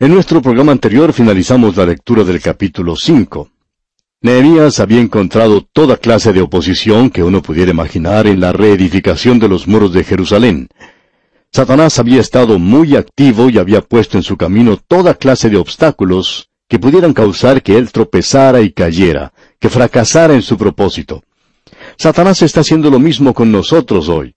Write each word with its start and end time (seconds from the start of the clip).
En 0.00 0.12
nuestro 0.12 0.42
programa 0.42 0.72
anterior 0.72 1.12
finalizamos 1.12 1.76
la 1.76 1.86
lectura 1.86 2.24
del 2.24 2.40
capítulo 2.40 2.96
5. 2.96 3.48
Nehemías 4.22 4.80
había 4.80 5.00
encontrado 5.00 5.64
toda 5.72 5.98
clase 5.98 6.32
de 6.32 6.40
oposición 6.40 7.10
que 7.10 7.22
uno 7.22 7.40
pudiera 7.42 7.70
imaginar 7.70 8.26
en 8.26 8.40
la 8.40 8.52
reedificación 8.52 9.38
de 9.38 9.48
los 9.48 9.68
muros 9.68 9.92
de 9.92 10.02
Jerusalén. 10.02 10.66
Satanás 11.52 12.00
había 12.00 12.20
estado 12.20 12.58
muy 12.58 12.96
activo 12.96 13.48
y 13.48 13.58
había 13.58 13.82
puesto 13.82 14.16
en 14.16 14.24
su 14.24 14.36
camino 14.36 14.78
toda 14.78 15.14
clase 15.14 15.48
de 15.48 15.58
obstáculos 15.58 16.50
que 16.68 16.80
pudieran 16.80 17.12
causar 17.12 17.62
que 17.62 17.76
él 17.76 17.92
tropezara 17.92 18.62
y 18.62 18.72
cayera, 18.72 19.32
que 19.60 19.70
fracasara 19.70 20.34
en 20.34 20.42
su 20.42 20.58
propósito. 20.58 21.22
Satanás 21.96 22.42
está 22.42 22.62
haciendo 22.62 22.90
lo 22.90 22.98
mismo 22.98 23.32
con 23.32 23.52
nosotros 23.52 24.08
hoy. 24.08 24.34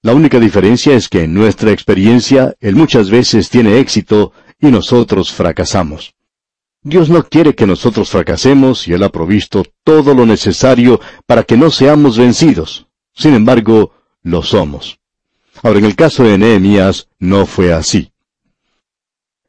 La 0.00 0.14
única 0.14 0.40
diferencia 0.40 0.94
es 0.94 1.08
que 1.10 1.24
en 1.24 1.34
nuestra 1.34 1.70
experiencia 1.70 2.54
él 2.60 2.76
muchas 2.76 3.10
veces 3.10 3.50
tiene 3.50 3.78
éxito 3.78 4.32
y 4.60 4.68
nosotros 4.68 5.32
fracasamos. 5.32 6.14
Dios 6.82 7.10
no 7.10 7.24
quiere 7.24 7.54
que 7.54 7.66
nosotros 7.66 8.10
fracasemos 8.10 8.86
y 8.86 8.92
Él 8.92 9.02
ha 9.02 9.08
provisto 9.08 9.64
todo 9.82 10.14
lo 10.14 10.24
necesario 10.24 11.00
para 11.26 11.42
que 11.42 11.56
no 11.56 11.70
seamos 11.70 12.16
vencidos. 12.16 12.86
Sin 13.12 13.34
embargo, 13.34 13.92
lo 14.22 14.42
somos. 14.42 15.00
Ahora, 15.62 15.78
en 15.78 15.84
el 15.84 15.96
caso 15.96 16.22
de 16.22 16.38
Nehemías, 16.38 17.08
no 17.18 17.46
fue 17.46 17.72
así. 17.72 18.12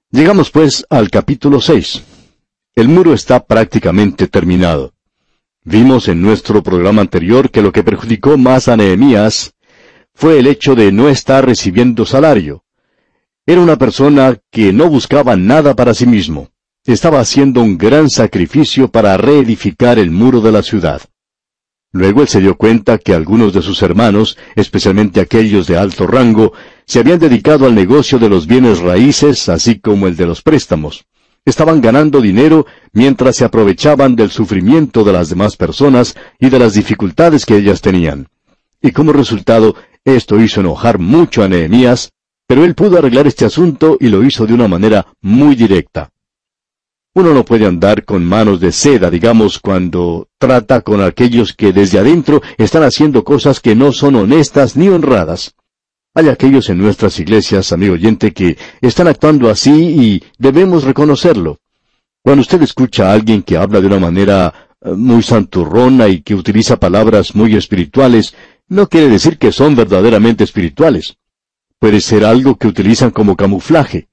Llegamos 0.09 0.49
pues 0.52 0.85
al 0.89 1.09
capítulo 1.09 1.61
6. 1.61 2.03
El 2.75 2.88
muro 2.88 3.13
está 3.13 3.45
prácticamente 3.45 4.27
terminado. 4.27 4.94
Vimos 5.63 6.08
en 6.08 6.21
nuestro 6.21 6.63
programa 6.63 7.02
anterior 7.02 7.52
que 7.52 7.61
lo 7.61 7.71
que 7.71 7.83
perjudicó 7.83 8.38
más 8.38 8.67
a 8.67 8.77
Nehemías 8.77 9.53
fue 10.13 10.39
el 10.39 10.47
hecho 10.47 10.75
de 10.75 10.91
no 10.91 11.09
estar 11.09 11.45
recibiendo 11.45 12.05
salario. 12.05 12.63
Era 13.49 13.61
una 13.61 13.77
persona 13.77 14.37
que 14.51 14.73
no 14.73 14.89
buscaba 14.89 15.37
nada 15.37 15.73
para 15.73 15.93
sí 15.93 16.05
mismo. 16.05 16.49
Estaba 16.85 17.21
haciendo 17.21 17.61
un 17.61 17.77
gran 17.77 18.09
sacrificio 18.09 18.89
para 18.89 19.16
reedificar 19.16 19.99
el 19.99 20.11
muro 20.11 20.41
de 20.41 20.52
la 20.52 20.61
ciudad. 20.61 21.02
Luego 21.94 22.23
él 22.23 22.27
se 22.27 22.41
dio 22.41 22.57
cuenta 22.57 22.97
que 22.97 23.13
algunos 23.13 23.53
de 23.53 23.61
sus 23.61 23.81
hermanos, 23.81 24.38
especialmente 24.57 25.22
aquellos 25.22 25.66
de 25.66 25.77
alto 25.77 26.07
rango, 26.07 26.52
se 26.85 26.99
habían 26.99 27.19
dedicado 27.19 27.66
al 27.66 27.73
negocio 27.73 28.19
de 28.19 28.27
los 28.27 28.47
bienes 28.47 28.80
raíces, 28.80 29.47
así 29.47 29.79
como 29.79 30.07
el 30.07 30.17
de 30.17 30.25
los 30.25 30.41
préstamos. 30.41 31.05
Estaban 31.45 31.79
ganando 31.79 32.19
dinero 32.19 32.66
mientras 32.91 33.38
se 33.38 33.45
aprovechaban 33.45 34.17
del 34.17 34.29
sufrimiento 34.29 35.05
de 35.05 35.13
las 35.13 35.29
demás 35.29 35.55
personas 35.55 36.17
y 36.38 36.50
de 36.50 36.59
las 36.59 36.73
dificultades 36.73 37.45
que 37.45 37.55
ellas 37.55 37.79
tenían. 37.79 38.27
Y 38.81 38.91
como 38.91 39.13
resultado, 39.13 39.73
esto 40.03 40.38
hizo 40.38 40.59
enojar 40.59 41.00
mucho 41.00 41.44
a 41.44 41.47
Nehemías, 41.47 42.11
pero 42.48 42.64
él 42.64 42.73
pudo 42.73 42.98
arreglar 42.98 43.28
este 43.28 43.45
asunto 43.45 43.98
y 44.00 44.08
lo 44.08 44.23
hizo 44.23 44.48
de 44.48 44.53
una 44.53 44.67
manera 44.67 45.06
muy 45.22 45.56
directa. 45.56 46.09
Uno 47.14 47.34
no 47.34 47.44
puede 47.44 47.66
andar 47.66 48.06
con 48.06 48.23
manos 48.23 48.59
de 48.59 48.72
seda, 48.72 49.09
digamos, 49.09 49.59
cuando 49.59 50.30
trata 50.38 50.81
con 50.81 51.02
aquellos 51.02 51.53
que 51.53 51.73
desde 51.73 52.00
adentro 52.00 52.42
están 52.58 52.84
haciendo 52.84 53.23
cosas 53.23 53.59
que 53.59 53.75
no 53.75 53.92
son 53.92 54.16
honestas 54.16 54.78
ni 54.78 54.88
honradas. 54.88 55.56
Hay 56.14 56.30
aquellos 56.30 56.70
en 56.70 56.78
nuestras 56.78 57.20
iglesias, 57.20 57.72
amigo 57.72 57.95
oyente, 57.95 58.34
que 58.34 58.58
están 58.81 59.08
actuando 59.08 59.50
así 59.50 59.72
y 59.72 60.23
debemos 60.38 60.84
reconocerlo. 60.84 61.59
Cuando 62.22 62.42
usted 62.42 62.62
escucha 62.62 63.09
a 63.09 63.14
alguien 63.14 63.42
que 63.42 63.58
habla 63.58 63.81
de 63.81 63.88
una 63.88 64.00
manera 64.00 64.53
eh, 64.81 64.92
muy 64.92 65.23
santurrona 65.23 66.08
y 66.08 66.22
que 66.22 66.36
utiliza 66.36 66.78
palabras 66.78 67.36
muy 67.36 67.56
espirituales, 67.56 68.36
no 68.68 68.88
quiere 68.90 69.09
decir 69.09 69.38
que 69.38 69.52
son 69.52 69.75
verdaderamente 69.75 70.44
espirituales. 70.44 71.18
Puede 71.80 72.02
ser 72.02 72.25
algo 72.25 72.56
que 72.56 72.67
utilizan 72.67 73.11
como 73.11 73.36
camuflaje. 73.36 74.08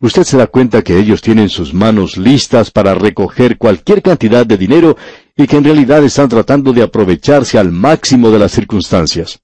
Usted 0.00 0.22
se 0.22 0.36
da 0.36 0.46
cuenta 0.46 0.82
que 0.82 0.96
ellos 0.96 1.20
tienen 1.20 1.48
sus 1.48 1.74
manos 1.74 2.16
listas 2.16 2.70
para 2.70 2.94
recoger 2.94 3.58
cualquier 3.58 4.00
cantidad 4.00 4.46
de 4.46 4.56
dinero 4.56 4.96
y 5.36 5.46
que 5.46 5.56
en 5.56 5.64
realidad 5.64 6.02
están 6.04 6.28
tratando 6.28 6.72
de 6.72 6.82
aprovecharse 6.82 7.58
al 7.58 7.72
máximo 7.72 8.30
de 8.30 8.38
las 8.38 8.52
circunstancias. 8.52 9.40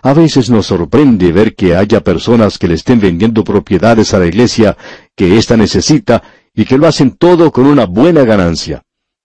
A 0.00 0.14
veces 0.14 0.50
nos 0.50 0.66
sorprende 0.66 1.30
ver 1.30 1.54
que 1.54 1.76
haya 1.76 2.00
personas 2.00 2.58
que 2.58 2.68
le 2.68 2.74
estén 2.74 3.00
vendiendo 3.00 3.44
propiedades 3.44 4.14
a 4.14 4.18
la 4.18 4.26
iglesia 4.26 4.76
que 5.14 5.36
ésta 5.36 5.56
necesita 5.56 6.22
y 6.54 6.64
que 6.64 6.78
lo 6.78 6.86
hacen 6.86 7.12
todo 7.12 7.52
con 7.52 7.66
una 7.66 7.84
buena 7.84 8.24
ganancia. 8.24 8.82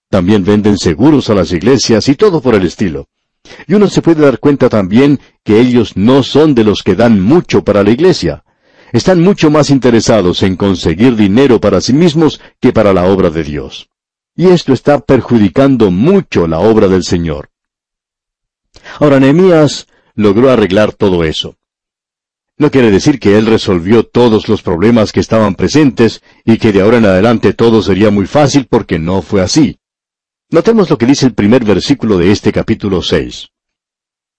También 0.09 0.43
venden 0.43 0.77
seguros 0.77 1.29
a 1.29 1.35
las 1.35 1.51
iglesias 1.51 2.09
y 2.09 2.15
todo 2.15 2.41
por 2.41 2.55
el 2.55 2.65
estilo. 2.65 3.07
Y 3.67 3.73
uno 3.73 3.87
se 3.87 4.01
puede 4.01 4.21
dar 4.21 4.39
cuenta 4.39 4.69
también 4.69 5.19
que 5.43 5.59
ellos 5.59 5.95
no 5.95 6.23
son 6.23 6.55
de 6.55 6.63
los 6.63 6.83
que 6.83 6.95
dan 6.95 7.19
mucho 7.21 7.63
para 7.63 7.83
la 7.83 7.91
iglesia. 7.91 8.43
Están 8.93 9.21
mucho 9.21 9.49
más 9.49 9.69
interesados 9.69 10.43
en 10.43 10.55
conseguir 10.55 11.15
dinero 11.15 11.59
para 11.59 11.81
sí 11.81 11.93
mismos 11.93 12.39
que 12.59 12.71
para 12.71 12.93
la 12.93 13.05
obra 13.05 13.29
de 13.29 13.43
Dios. 13.43 13.89
Y 14.35 14.47
esto 14.47 14.71
está 14.71 14.99
perjudicando 14.99 15.91
mucho 15.91 16.47
la 16.47 16.59
obra 16.59 16.87
del 16.87 17.03
Señor. 17.03 17.49
Ahora 18.99 19.19
Nehemías 19.19 19.87
logró 20.15 20.49
arreglar 20.49 20.93
todo 20.93 21.23
eso. 21.23 21.55
No 22.57 22.71
quiere 22.71 22.89
decir 22.89 23.19
que 23.19 23.37
él 23.37 23.45
resolvió 23.45 24.03
todos 24.03 24.47
los 24.47 24.63
problemas 24.63 25.11
que 25.11 25.19
estaban 25.19 25.53
presentes 25.55 26.23
y 26.43 26.57
que 26.57 26.71
de 26.71 26.81
ahora 26.81 26.97
en 26.97 27.05
adelante 27.05 27.53
todo 27.53 27.83
sería 27.83 28.09
muy 28.09 28.25
fácil 28.25 28.67
porque 28.67 28.97
no 28.97 29.21
fue 29.21 29.41
así. 29.41 29.79
Notemos 30.49 30.89
lo 30.89 30.97
que 30.97 31.05
dice 31.05 31.25
el 31.25 31.33
primer 31.33 31.65
versículo 31.65 32.17
de 32.17 32.31
este 32.31 32.53
capítulo 32.53 33.01
6. 33.01 33.49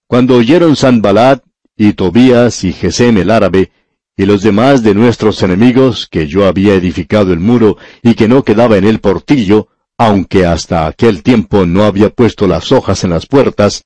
Cuando 0.06 0.36
oyeron 0.36 0.74
Sanbalat 0.74 1.44
y 1.76 1.92
Tobías 1.92 2.64
y 2.64 2.72
Gesem 2.72 3.18
el 3.18 3.30
árabe 3.30 3.72
y 4.16 4.24
los 4.24 4.42
demás 4.42 4.82
de 4.82 4.94
nuestros 4.94 5.42
enemigos 5.42 6.08
que 6.10 6.26
yo 6.26 6.46
había 6.46 6.72
edificado 6.72 7.34
el 7.34 7.40
muro 7.40 7.76
y 8.02 8.14
que 8.14 8.26
no 8.26 8.42
quedaba 8.42 8.78
en 8.78 8.84
él 8.84 9.00
portillo, 9.00 9.68
aunque 9.98 10.46
hasta 10.46 10.86
aquel 10.86 11.22
tiempo 11.22 11.66
no 11.66 11.84
había 11.84 12.08
puesto 12.08 12.46
las 12.46 12.72
hojas 12.72 13.04
en 13.04 13.10
las 13.10 13.26
puertas, 13.26 13.84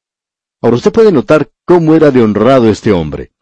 ahora 0.61 0.77
usted 0.77 0.93
puede 0.93 1.11
notar 1.11 1.51
cómo 1.65 1.97
era 1.97 2.13
de 2.13 2.23
honrado 2.23 2.69
este 2.69 2.93
hombre. 2.93 3.33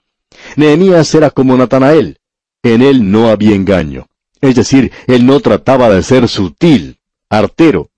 Nehemías 0.57 1.15
era 1.15 1.31
como 1.31 1.55
Natanael, 1.55 2.17
en 2.63 2.81
él 2.81 3.11
no 3.11 3.29
había 3.29 3.55
engaño. 3.55 4.07
Es 4.41 4.55
decir, 4.55 4.91
él 5.07 5.27
no 5.27 5.39
trataba 5.41 5.91
de 5.91 6.03
ser 6.03 6.29
sutil, 6.29 6.99
artero, 7.29 7.91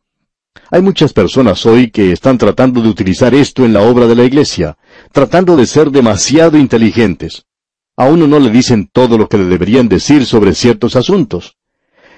hay 0.72 0.80
muchas 0.80 1.12
personas 1.12 1.66
hoy 1.66 1.90
que 1.90 2.12
están 2.12 2.38
tratando 2.38 2.80
de 2.80 2.88
utilizar 2.88 3.34
esto 3.34 3.66
en 3.66 3.74
la 3.74 3.82
obra 3.82 4.06
de 4.06 4.14
la 4.14 4.24
iglesia, 4.24 4.78
tratando 5.12 5.54
de 5.54 5.66
ser 5.66 5.90
demasiado 5.90 6.56
inteligentes. 6.56 7.44
A 7.94 8.06
uno 8.06 8.26
no 8.26 8.38
le 8.38 8.48
dicen 8.48 8.88
todo 8.90 9.18
lo 9.18 9.28
que 9.28 9.36
le 9.36 9.44
deberían 9.44 9.86
decir 9.86 10.24
sobre 10.24 10.54
ciertos 10.54 10.96
asuntos. 10.96 11.58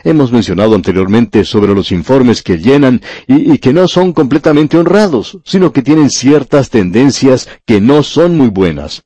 Hemos 0.04 0.30
mencionado 0.30 0.76
anteriormente 0.76 1.44
sobre 1.44 1.74
los 1.74 1.90
informes 1.90 2.44
que 2.44 2.58
llenan 2.58 3.02
y, 3.26 3.54
y, 3.54 3.58
que 3.58 3.72
no 3.72 3.88
son 3.88 4.12
completamente 4.12 4.78
honrados, 4.78 5.36
sino 5.44 5.72
que 5.72 5.82
tienen 5.82 6.08
ciertas 6.08 6.70
tendencias 6.70 7.48
que 7.66 7.80
no 7.80 8.04
son 8.04 8.36
muy 8.36 8.50
buenas. 8.50 9.02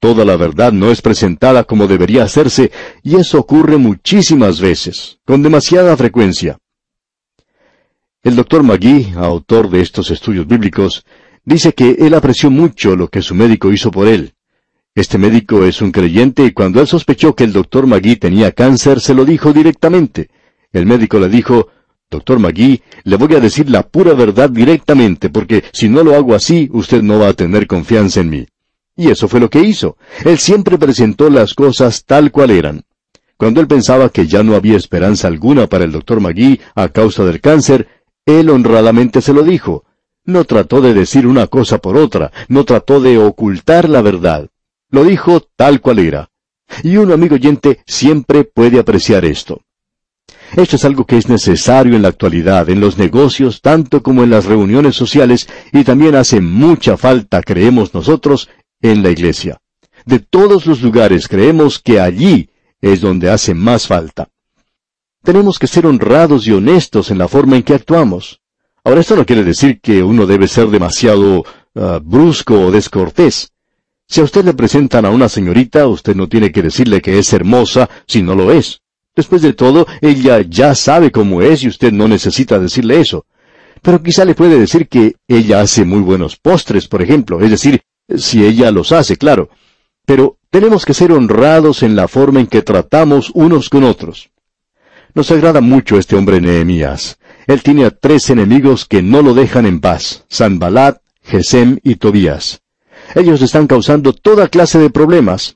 Toda 0.00 0.24
la 0.24 0.36
verdad 0.36 0.72
no 0.72 0.90
es 0.90 1.02
presentada 1.02 1.64
como 1.64 1.86
debería 1.86 2.24
hacerse, 2.24 2.72
y 3.02 3.16
eso 3.16 3.40
ocurre 3.40 3.76
muchísimas 3.76 4.58
veces, 4.58 5.18
con 5.26 5.42
demasiada 5.42 5.94
frecuencia. 5.98 6.56
El 8.24 8.36
doctor 8.36 8.62
Magui, 8.62 9.12
autor 9.16 9.68
de 9.68 9.82
estos 9.82 10.10
estudios 10.10 10.46
bíblicos, 10.46 11.04
dice 11.44 11.74
que 11.74 11.90
él 12.00 12.14
apreció 12.14 12.50
mucho 12.50 12.96
lo 12.96 13.08
que 13.08 13.20
su 13.20 13.34
médico 13.34 13.70
hizo 13.70 13.90
por 13.90 14.08
él. 14.08 14.32
Este 14.94 15.18
médico 15.18 15.62
es 15.66 15.82
un 15.82 15.92
creyente 15.92 16.42
y 16.46 16.52
cuando 16.52 16.80
él 16.80 16.86
sospechó 16.86 17.34
que 17.34 17.44
el 17.44 17.52
doctor 17.52 17.86
Magui 17.86 18.16
tenía 18.16 18.52
cáncer, 18.52 19.00
se 19.00 19.12
lo 19.12 19.26
dijo 19.26 19.52
directamente. 19.52 20.30
El 20.72 20.86
médico 20.86 21.18
le 21.18 21.28
dijo, 21.28 21.68
Doctor 22.10 22.38
Magui, 22.38 22.80
le 23.02 23.16
voy 23.16 23.34
a 23.34 23.40
decir 23.40 23.68
la 23.68 23.82
pura 23.82 24.14
verdad 24.14 24.48
directamente, 24.48 25.28
porque 25.28 25.62
si 25.74 25.90
no 25.90 26.02
lo 26.02 26.14
hago 26.14 26.34
así, 26.34 26.70
usted 26.72 27.02
no 27.02 27.18
va 27.18 27.28
a 27.28 27.34
tener 27.34 27.66
confianza 27.66 28.20
en 28.20 28.30
mí. 28.30 28.46
Y 28.96 29.10
eso 29.10 29.28
fue 29.28 29.38
lo 29.38 29.50
que 29.50 29.60
hizo. 29.60 29.98
Él 30.24 30.38
siempre 30.38 30.78
presentó 30.78 31.28
las 31.28 31.52
cosas 31.52 32.06
tal 32.06 32.30
cual 32.30 32.52
eran. 32.52 32.84
Cuando 33.36 33.60
él 33.60 33.66
pensaba 33.66 34.08
que 34.08 34.26
ya 34.26 34.42
no 34.42 34.54
había 34.54 34.78
esperanza 34.78 35.28
alguna 35.28 35.66
para 35.66 35.84
el 35.84 35.92
doctor 35.92 36.20
Magui 36.20 36.58
a 36.74 36.88
causa 36.88 37.26
del 37.26 37.42
cáncer, 37.42 37.86
él 38.26 38.50
honradamente 38.50 39.20
se 39.20 39.32
lo 39.32 39.42
dijo. 39.42 39.84
No 40.24 40.44
trató 40.44 40.80
de 40.80 40.94
decir 40.94 41.26
una 41.26 41.46
cosa 41.46 41.78
por 41.78 41.96
otra, 41.96 42.32
no 42.48 42.64
trató 42.64 43.00
de 43.00 43.18
ocultar 43.18 43.88
la 43.88 44.00
verdad. 44.00 44.48
Lo 44.90 45.04
dijo 45.04 45.40
tal 45.56 45.80
cual 45.80 45.98
era. 45.98 46.30
Y 46.82 46.96
un 46.96 47.12
amigo 47.12 47.34
oyente 47.34 47.80
siempre 47.86 48.44
puede 48.44 48.78
apreciar 48.78 49.24
esto. 49.24 49.60
Esto 50.56 50.76
es 50.76 50.84
algo 50.84 51.04
que 51.04 51.18
es 51.18 51.28
necesario 51.28 51.96
en 51.96 52.02
la 52.02 52.08
actualidad, 52.08 52.70
en 52.70 52.80
los 52.80 52.96
negocios, 52.96 53.60
tanto 53.60 54.02
como 54.02 54.22
en 54.22 54.30
las 54.30 54.44
reuniones 54.44 54.94
sociales, 54.94 55.48
y 55.72 55.84
también 55.84 56.14
hace 56.14 56.40
mucha 56.40 56.96
falta, 56.96 57.42
creemos 57.42 57.92
nosotros, 57.92 58.48
en 58.80 59.02
la 59.02 59.10
iglesia. 59.10 59.60
De 60.06 60.20
todos 60.20 60.66
los 60.66 60.80
lugares 60.82 61.28
creemos 61.28 61.78
que 61.78 62.00
allí 62.00 62.50
es 62.80 63.00
donde 63.00 63.30
hace 63.30 63.54
más 63.54 63.86
falta. 63.86 64.28
Tenemos 65.24 65.58
que 65.58 65.66
ser 65.66 65.86
honrados 65.86 66.46
y 66.46 66.52
honestos 66.52 67.10
en 67.10 67.16
la 67.16 67.28
forma 67.28 67.56
en 67.56 67.62
que 67.62 67.72
actuamos. 67.72 68.40
Ahora, 68.84 69.00
esto 69.00 69.16
no 69.16 69.24
quiere 69.24 69.42
decir 69.42 69.80
que 69.80 70.02
uno 70.02 70.26
debe 70.26 70.46
ser 70.48 70.68
demasiado 70.68 71.46
ah, 71.74 71.98
brusco 72.04 72.60
o 72.60 72.70
descortés. 72.70 73.50
Si 74.06 74.20
a 74.20 74.24
usted 74.24 74.44
le 74.44 74.52
presentan 74.52 75.06
a 75.06 75.10
una 75.10 75.30
señorita, 75.30 75.88
usted 75.88 76.14
no 76.14 76.28
tiene 76.28 76.52
que 76.52 76.60
decirle 76.60 77.00
que 77.00 77.18
es 77.18 77.32
hermosa 77.32 77.88
si 78.06 78.20
no 78.20 78.34
lo 78.34 78.52
es. 78.52 78.82
Después 79.16 79.40
de 79.40 79.54
todo, 79.54 79.86
ella 80.02 80.42
ya 80.42 80.74
sabe 80.74 81.10
cómo 81.10 81.40
es 81.40 81.62
y 81.62 81.68
usted 81.68 81.90
no 81.90 82.06
necesita 82.06 82.58
decirle 82.58 83.00
eso. 83.00 83.24
Pero 83.80 84.02
quizá 84.02 84.26
le 84.26 84.34
puede 84.34 84.58
decir 84.58 84.88
que 84.88 85.16
ella 85.26 85.62
hace 85.62 85.86
muy 85.86 86.00
buenos 86.00 86.36
postres, 86.36 86.86
por 86.86 87.00
ejemplo, 87.00 87.40
es 87.40 87.50
decir, 87.50 87.80
si 88.14 88.44
ella 88.44 88.70
los 88.70 88.92
hace, 88.92 89.16
claro. 89.16 89.48
Pero 90.04 90.36
tenemos 90.50 90.84
que 90.84 90.92
ser 90.92 91.12
honrados 91.12 91.82
en 91.82 91.96
la 91.96 92.08
forma 92.08 92.40
en 92.40 92.46
que 92.46 92.60
tratamos 92.60 93.30
unos 93.32 93.70
con 93.70 93.84
otros. 93.84 94.33
Nos 95.14 95.30
agrada 95.30 95.60
mucho 95.60 95.96
este 95.96 96.16
hombre 96.16 96.40
Nehemías. 96.40 97.18
Él 97.46 97.62
tiene 97.62 97.84
a 97.84 97.90
tres 97.90 98.30
enemigos 98.30 98.84
que 98.84 99.00
no 99.00 99.22
lo 99.22 99.32
dejan 99.32 99.64
en 99.64 99.78
paz, 99.78 100.24
Sanbalat, 100.28 100.98
Gesem 101.22 101.78
y 101.84 101.94
Tobías. 101.96 102.62
Ellos 103.14 103.40
están 103.40 103.68
causando 103.68 104.12
toda 104.12 104.48
clase 104.48 104.80
de 104.80 104.90
problemas. 104.90 105.54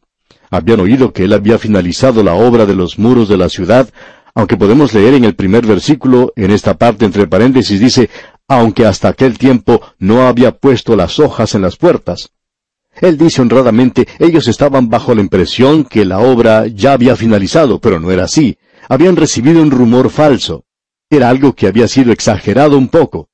Habían 0.48 0.78
oído 0.78 1.12
que 1.12 1.24
él 1.24 1.32
había 1.32 1.58
finalizado 1.58 2.22
la 2.22 2.34
obra 2.34 2.66
de 2.66 2.76
los 2.76 3.00
muros 3.00 3.28
de 3.28 3.36
la 3.36 3.48
ciudad, 3.48 3.88
aunque 4.32 4.56
podemos 4.56 4.94
leer 4.94 5.14
en 5.14 5.24
el 5.24 5.34
primer 5.34 5.66
versículo, 5.66 6.32
en 6.36 6.52
esta 6.52 6.78
parte 6.78 7.04
entre 7.04 7.26
paréntesis, 7.26 7.80
dice, 7.80 8.10
aunque 8.46 8.86
hasta 8.86 9.08
aquel 9.08 9.38
tiempo 9.38 9.82
no 9.98 10.28
había 10.28 10.52
puesto 10.52 10.94
las 10.94 11.18
hojas 11.18 11.56
en 11.56 11.62
las 11.62 11.76
puertas. 11.76 12.30
Él 13.00 13.18
dice 13.18 13.42
honradamente, 13.42 14.06
ellos 14.20 14.46
estaban 14.46 14.88
bajo 14.88 15.16
la 15.16 15.20
impresión 15.20 15.82
que 15.82 16.04
la 16.04 16.20
obra 16.20 16.68
ya 16.68 16.92
había 16.92 17.16
finalizado, 17.16 17.80
pero 17.80 17.98
no 17.98 18.12
era 18.12 18.24
así. 18.24 18.56
Habían 18.88 19.16
recibido 19.16 19.62
un 19.62 19.70
rumor 19.70 20.10
falso. 20.10 20.64
Era 21.10 21.28
algo 21.28 21.54
que 21.54 21.66
había 21.66 21.88
sido 21.88 22.12
exagerado 22.12 22.76
un 22.76 22.88
poco. 22.88 23.28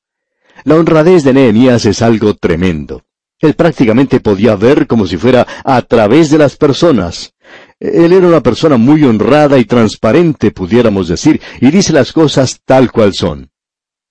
La 0.64 0.76
honradez 0.76 1.24
de 1.24 1.32
Nehemías 1.32 1.84
es 1.86 2.02
algo 2.02 2.34
tremendo. 2.34 3.02
Él 3.40 3.54
prácticamente 3.54 4.20
podía 4.20 4.56
ver 4.56 4.86
como 4.86 5.06
si 5.06 5.16
fuera 5.16 5.46
a 5.64 5.82
través 5.82 6.30
de 6.30 6.38
las 6.38 6.56
personas. 6.56 7.34
Él 7.78 8.12
era 8.12 8.26
una 8.26 8.40
persona 8.40 8.76
muy 8.76 9.04
honrada 9.04 9.58
y 9.58 9.64
transparente, 9.64 10.50
pudiéramos 10.50 11.08
decir, 11.08 11.40
y 11.60 11.70
dice 11.70 11.92
las 11.92 12.12
cosas 12.12 12.60
tal 12.64 12.90
cual 12.90 13.12
son. 13.12 13.50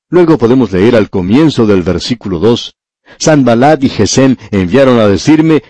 Luego 0.10 0.38
podemos 0.38 0.72
leer 0.72 0.96
al 0.96 1.10
comienzo 1.10 1.66
del 1.66 1.82
versículo 1.82 2.38
2, 2.40 2.76
Sanballat 3.18 3.84
y 3.84 3.90
Gesem 3.90 4.36
enviaron 4.52 5.00
a 5.00 5.08
decirme, 5.08 5.64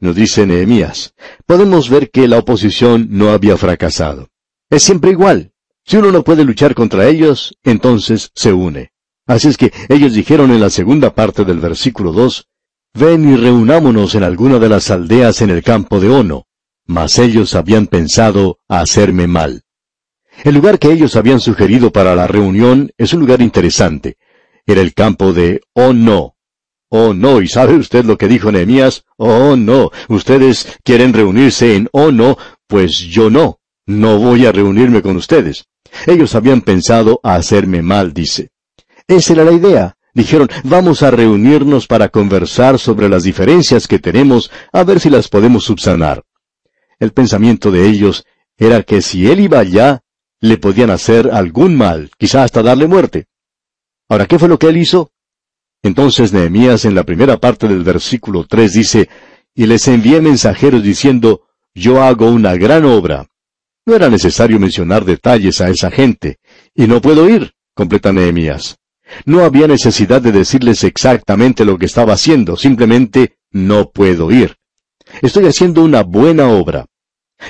nos 0.00 0.16
dice 0.16 0.46
Nehemías, 0.46 1.14
podemos 1.46 1.88
ver 1.88 2.10
que 2.10 2.26
la 2.26 2.38
oposición 2.38 3.06
no 3.10 3.30
había 3.30 3.56
fracasado. 3.56 4.28
Es 4.74 4.82
siempre 4.82 5.12
igual. 5.12 5.52
Si 5.84 5.98
uno 5.98 6.10
no 6.10 6.24
puede 6.24 6.44
luchar 6.44 6.74
contra 6.74 7.06
ellos, 7.06 7.56
entonces 7.62 8.32
se 8.34 8.52
une. 8.52 8.90
Así 9.24 9.46
es 9.46 9.56
que 9.56 9.72
ellos 9.88 10.14
dijeron 10.14 10.50
en 10.50 10.60
la 10.60 10.68
segunda 10.68 11.14
parte 11.14 11.44
del 11.44 11.60
versículo 11.60 12.12
2, 12.12 12.48
Ven 12.94 13.32
y 13.32 13.36
reunámonos 13.36 14.16
en 14.16 14.24
alguna 14.24 14.58
de 14.58 14.68
las 14.68 14.90
aldeas 14.90 15.42
en 15.42 15.50
el 15.50 15.62
campo 15.62 16.00
de 16.00 16.08
Ono. 16.08 16.48
Mas 16.86 17.20
ellos 17.20 17.54
habían 17.54 17.86
pensado 17.86 18.58
hacerme 18.66 19.28
mal. 19.28 19.62
El 20.42 20.56
lugar 20.56 20.80
que 20.80 20.90
ellos 20.90 21.14
habían 21.14 21.38
sugerido 21.38 21.92
para 21.92 22.16
la 22.16 22.26
reunión 22.26 22.90
es 22.98 23.14
un 23.14 23.20
lugar 23.20 23.42
interesante. 23.42 24.16
Era 24.66 24.80
el 24.80 24.92
campo 24.92 25.32
de 25.32 25.60
Ono. 25.74 26.34
Oh 26.88 27.14
no, 27.14 27.40
¿y 27.40 27.46
sabe 27.46 27.76
usted 27.76 28.04
lo 28.04 28.18
que 28.18 28.26
dijo 28.26 28.50
Nehemías? 28.50 29.04
Oh 29.18 29.54
no, 29.54 29.92
ustedes 30.08 30.80
quieren 30.82 31.12
reunirse 31.12 31.76
en 31.76 31.88
Ono, 31.92 32.36
pues 32.66 32.98
yo 32.98 33.30
no. 33.30 33.60
No 33.86 34.18
voy 34.18 34.46
a 34.46 34.52
reunirme 34.52 35.02
con 35.02 35.16
ustedes. 35.16 35.66
Ellos 36.06 36.34
habían 36.34 36.62
pensado 36.62 37.20
hacerme 37.22 37.82
mal, 37.82 38.12
dice. 38.12 38.50
Esa 39.06 39.34
era 39.34 39.44
la 39.44 39.52
idea. 39.52 39.96
Dijeron, 40.14 40.48
vamos 40.62 41.02
a 41.02 41.10
reunirnos 41.10 41.86
para 41.86 42.08
conversar 42.08 42.78
sobre 42.78 43.08
las 43.08 43.24
diferencias 43.24 43.88
que 43.88 43.98
tenemos, 43.98 44.50
a 44.72 44.84
ver 44.84 45.00
si 45.00 45.10
las 45.10 45.28
podemos 45.28 45.64
subsanar. 45.64 46.22
El 47.00 47.12
pensamiento 47.12 47.72
de 47.72 47.88
ellos 47.88 48.24
era 48.56 48.82
que 48.84 49.02
si 49.02 49.28
él 49.28 49.40
iba 49.40 49.58
allá, 49.58 50.02
le 50.40 50.56
podían 50.56 50.90
hacer 50.90 51.30
algún 51.32 51.76
mal, 51.76 52.10
quizá 52.16 52.44
hasta 52.44 52.62
darle 52.62 52.86
muerte. 52.86 53.26
Ahora, 54.08 54.26
¿qué 54.26 54.38
fue 54.38 54.48
lo 54.48 54.58
que 54.58 54.68
él 54.68 54.76
hizo? 54.76 55.10
Entonces 55.82 56.32
Nehemías 56.32 56.84
en 56.84 56.94
la 56.94 57.02
primera 57.02 57.38
parte 57.38 57.66
del 57.66 57.82
versículo 57.82 58.46
3 58.46 58.72
dice, 58.72 59.08
y 59.54 59.66
les 59.66 59.86
envié 59.88 60.20
mensajeros 60.20 60.82
diciendo, 60.82 61.42
yo 61.74 62.02
hago 62.02 62.30
una 62.30 62.54
gran 62.56 62.84
obra. 62.84 63.26
No 63.86 63.94
era 63.94 64.08
necesario 64.08 64.58
mencionar 64.58 65.04
detalles 65.04 65.60
a 65.60 65.68
esa 65.68 65.90
gente, 65.90 66.38
y 66.74 66.86
no 66.86 67.02
puedo 67.02 67.28
ir, 67.28 67.52
completa 67.74 68.12
Nehemías. 68.12 68.78
No 69.26 69.44
había 69.44 69.66
necesidad 69.66 70.22
de 70.22 70.32
decirles 70.32 70.84
exactamente 70.84 71.66
lo 71.66 71.76
que 71.76 71.84
estaba 71.84 72.14
haciendo, 72.14 72.56
simplemente 72.56 73.36
no 73.50 73.90
puedo 73.90 74.30
ir. 74.30 74.56
Estoy 75.20 75.46
haciendo 75.46 75.82
una 75.82 76.02
buena 76.02 76.48
obra. 76.48 76.86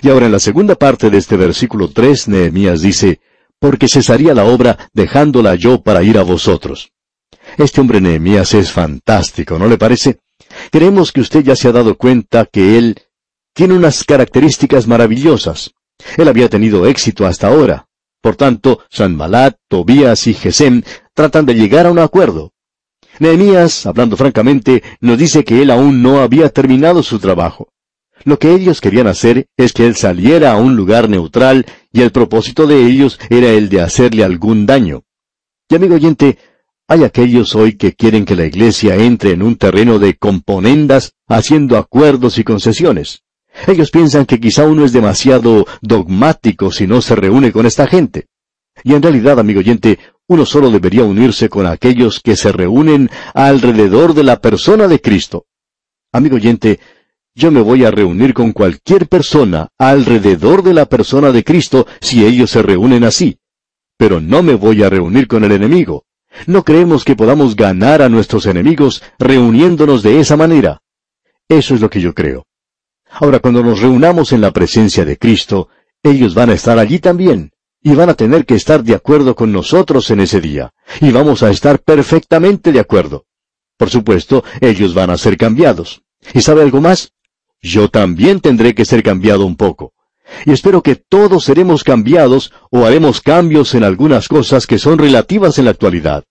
Y 0.02 0.08
ahora 0.08 0.26
en 0.26 0.32
la 0.32 0.40
segunda 0.40 0.74
parte 0.74 1.08
de 1.08 1.18
este 1.18 1.36
versículo 1.36 1.90
3, 1.90 2.26
Nehemías 2.28 2.82
dice, 2.82 3.20
porque 3.60 3.86
cesaría 3.86 4.34
la 4.34 4.44
obra 4.44 4.90
dejándola 4.92 5.54
yo 5.54 5.82
para 5.82 6.02
ir 6.02 6.18
a 6.18 6.24
vosotros. 6.24 6.90
Este 7.56 7.80
hombre 7.80 8.00
Nehemías 8.00 8.54
es 8.54 8.72
fantástico, 8.72 9.56
¿no 9.56 9.68
le 9.68 9.78
parece? 9.78 10.18
Creemos 10.72 11.12
que 11.12 11.20
usted 11.20 11.44
ya 11.44 11.54
se 11.54 11.68
ha 11.68 11.72
dado 11.72 11.96
cuenta 11.96 12.44
que 12.46 12.76
él 12.76 12.96
tiene 13.52 13.74
unas 13.74 14.02
características 14.02 14.88
maravillosas. 14.88 15.74
Él 16.16 16.28
había 16.28 16.48
tenido 16.48 16.86
éxito 16.86 17.26
hasta 17.26 17.48
ahora. 17.48 17.86
Por 18.20 18.36
tanto, 18.36 18.80
Sanbalat, 18.90 19.56
Tobías 19.68 20.26
y 20.26 20.34
Gesem 20.34 20.82
tratan 21.12 21.46
de 21.46 21.54
llegar 21.54 21.86
a 21.86 21.90
un 21.90 21.98
acuerdo. 21.98 22.52
Nehemías, 23.18 23.86
hablando 23.86 24.16
francamente, 24.16 24.82
nos 25.00 25.18
dice 25.18 25.44
que 25.44 25.62
él 25.62 25.70
aún 25.70 26.02
no 26.02 26.20
había 26.20 26.48
terminado 26.48 27.02
su 27.02 27.18
trabajo. 27.18 27.68
Lo 28.24 28.38
que 28.38 28.54
ellos 28.54 28.80
querían 28.80 29.06
hacer 29.06 29.46
es 29.56 29.72
que 29.72 29.86
él 29.86 29.94
saliera 29.96 30.52
a 30.52 30.56
un 30.56 30.76
lugar 30.76 31.08
neutral 31.08 31.66
y 31.92 32.00
el 32.00 32.10
propósito 32.10 32.66
de 32.66 32.86
ellos 32.86 33.20
era 33.28 33.50
el 33.50 33.68
de 33.68 33.82
hacerle 33.82 34.24
algún 34.24 34.66
daño. 34.66 35.02
Y 35.68 35.74
amigo 35.74 35.94
oyente, 35.94 36.38
hay 36.88 37.04
aquellos 37.04 37.54
hoy 37.54 37.76
que 37.76 37.92
quieren 37.92 38.24
que 38.24 38.36
la 38.36 38.46
iglesia 38.46 38.96
entre 38.96 39.32
en 39.32 39.42
un 39.42 39.56
terreno 39.56 39.98
de 39.98 40.16
componendas 40.16 41.14
haciendo 41.28 41.76
acuerdos 41.76 42.38
y 42.38 42.44
concesiones. 42.44 43.22
Ellos 43.66 43.90
piensan 43.90 44.26
que 44.26 44.40
quizá 44.40 44.66
uno 44.66 44.84
es 44.84 44.92
demasiado 44.92 45.66
dogmático 45.80 46.70
si 46.70 46.86
no 46.86 47.00
se 47.00 47.14
reúne 47.14 47.52
con 47.52 47.66
esta 47.66 47.86
gente. 47.86 48.26
Y 48.82 48.94
en 48.94 49.02
realidad, 49.02 49.38
amigo 49.38 49.60
oyente, 49.60 49.98
uno 50.26 50.44
solo 50.44 50.70
debería 50.70 51.04
unirse 51.04 51.48
con 51.48 51.66
aquellos 51.66 52.20
que 52.20 52.36
se 52.36 52.50
reúnen 52.50 53.10
alrededor 53.34 54.14
de 54.14 54.24
la 54.24 54.40
persona 54.40 54.88
de 54.88 55.00
Cristo. 55.00 55.46
Amigo 56.12 56.36
oyente, 56.36 56.80
yo 57.34 57.50
me 57.50 57.60
voy 57.60 57.84
a 57.84 57.90
reunir 57.90 58.34
con 58.34 58.52
cualquier 58.52 59.08
persona 59.08 59.68
alrededor 59.78 60.62
de 60.62 60.74
la 60.74 60.86
persona 60.86 61.32
de 61.32 61.44
Cristo 61.44 61.86
si 62.00 62.24
ellos 62.24 62.50
se 62.50 62.62
reúnen 62.62 63.04
así. 63.04 63.38
Pero 63.96 64.20
no 64.20 64.42
me 64.42 64.54
voy 64.54 64.82
a 64.82 64.90
reunir 64.90 65.26
con 65.26 65.44
el 65.44 65.52
enemigo. 65.52 66.04
No 66.46 66.64
creemos 66.64 67.04
que 67.04 67.16
podamos 67.16 67.54
ganar 67.54 68.02
a 68.02 68.08
nuestros 68.08 68.46
enemigos 68.46 69.02
reuniéndonos 69.18 70.02
de 70.02 70.20
esa 70.20 70.36
manera. 70.36 70.80
Eso 71.48 71.74
es 71.74 71.80
lo 71.80 71.90
que 71.90 72.00
yo 72.00 72.14
creo. 72.14 72.46
Ahora, 73.20 73.38
cuando 73.38 73.62
nos 73.62 73.80
reunamos 73.80 74.32
en 74.32 74.40
la 74.40 74.50
presencia 74.50 75.04
de 75.04 75.16
Cristo, 75.16 75.68
ellos 76.02 76.34
van 76.34 76.50
a 76.50 76.54
estar 76.54 76.78
allí 76.78 76.98
también 76.98 77.52
y 77.80 77.94
van 77.94 78.08
a 78.08 78.14
tener 78.14 78.44
que 78.44 78.54
estar 78.54 78.82
de 78.82 78.94
acuerdo 78.94 79.36
con 79.36 79.52
nosotros 79.52 80.10
en 80.10 80.20
ese 80.20 80.40
día, 80.40 80.72
y 81.02 81.12
vamos 81.12 81.42
a 81.42 81.50
estar 81.50 81.78
perfectamente 81.80 82.72
de 82.72 82.80
acuerdo. 82.80 83.26
Por 83.76 83.90
supuesto, 83.90 84.42
ellos 84.60 84.94
van 84.94 85.10
a 85.10 85.18
ser 85.18 85.36
cambiados. 85.36 86.02
¿Y 86.32 86.40
sabe 86.40 86.62
algo 86.62 86.80
más? 86.80 87.12
Yo 87.60 87.88
también 87.88 88.40
tendré 88.40 88.74
que 88.74 88.86
ser 88.86 89.02
cambiado 89.02 89.44
un 89.44 89.56
poco. 89.56 89.92
Y 90.46 90.52
espero 90.52 90.82
que 90.82 90.96
todos 90.96 91.44
seremos 91.44 91.84
cambiados 91.84 92.52
o 92.70 92.86
haremos 92.86 93.20
cambios 93.20 93.74
en 93.74 93.84
algunas 93.84 94.28
cosas 94.28 94.66
que 94.66 94.78
son 94.78 94.98
relativas 94.98 95.58
en 95.58 95.66
la 95.66 95.72
actualidad. 95.72 96.24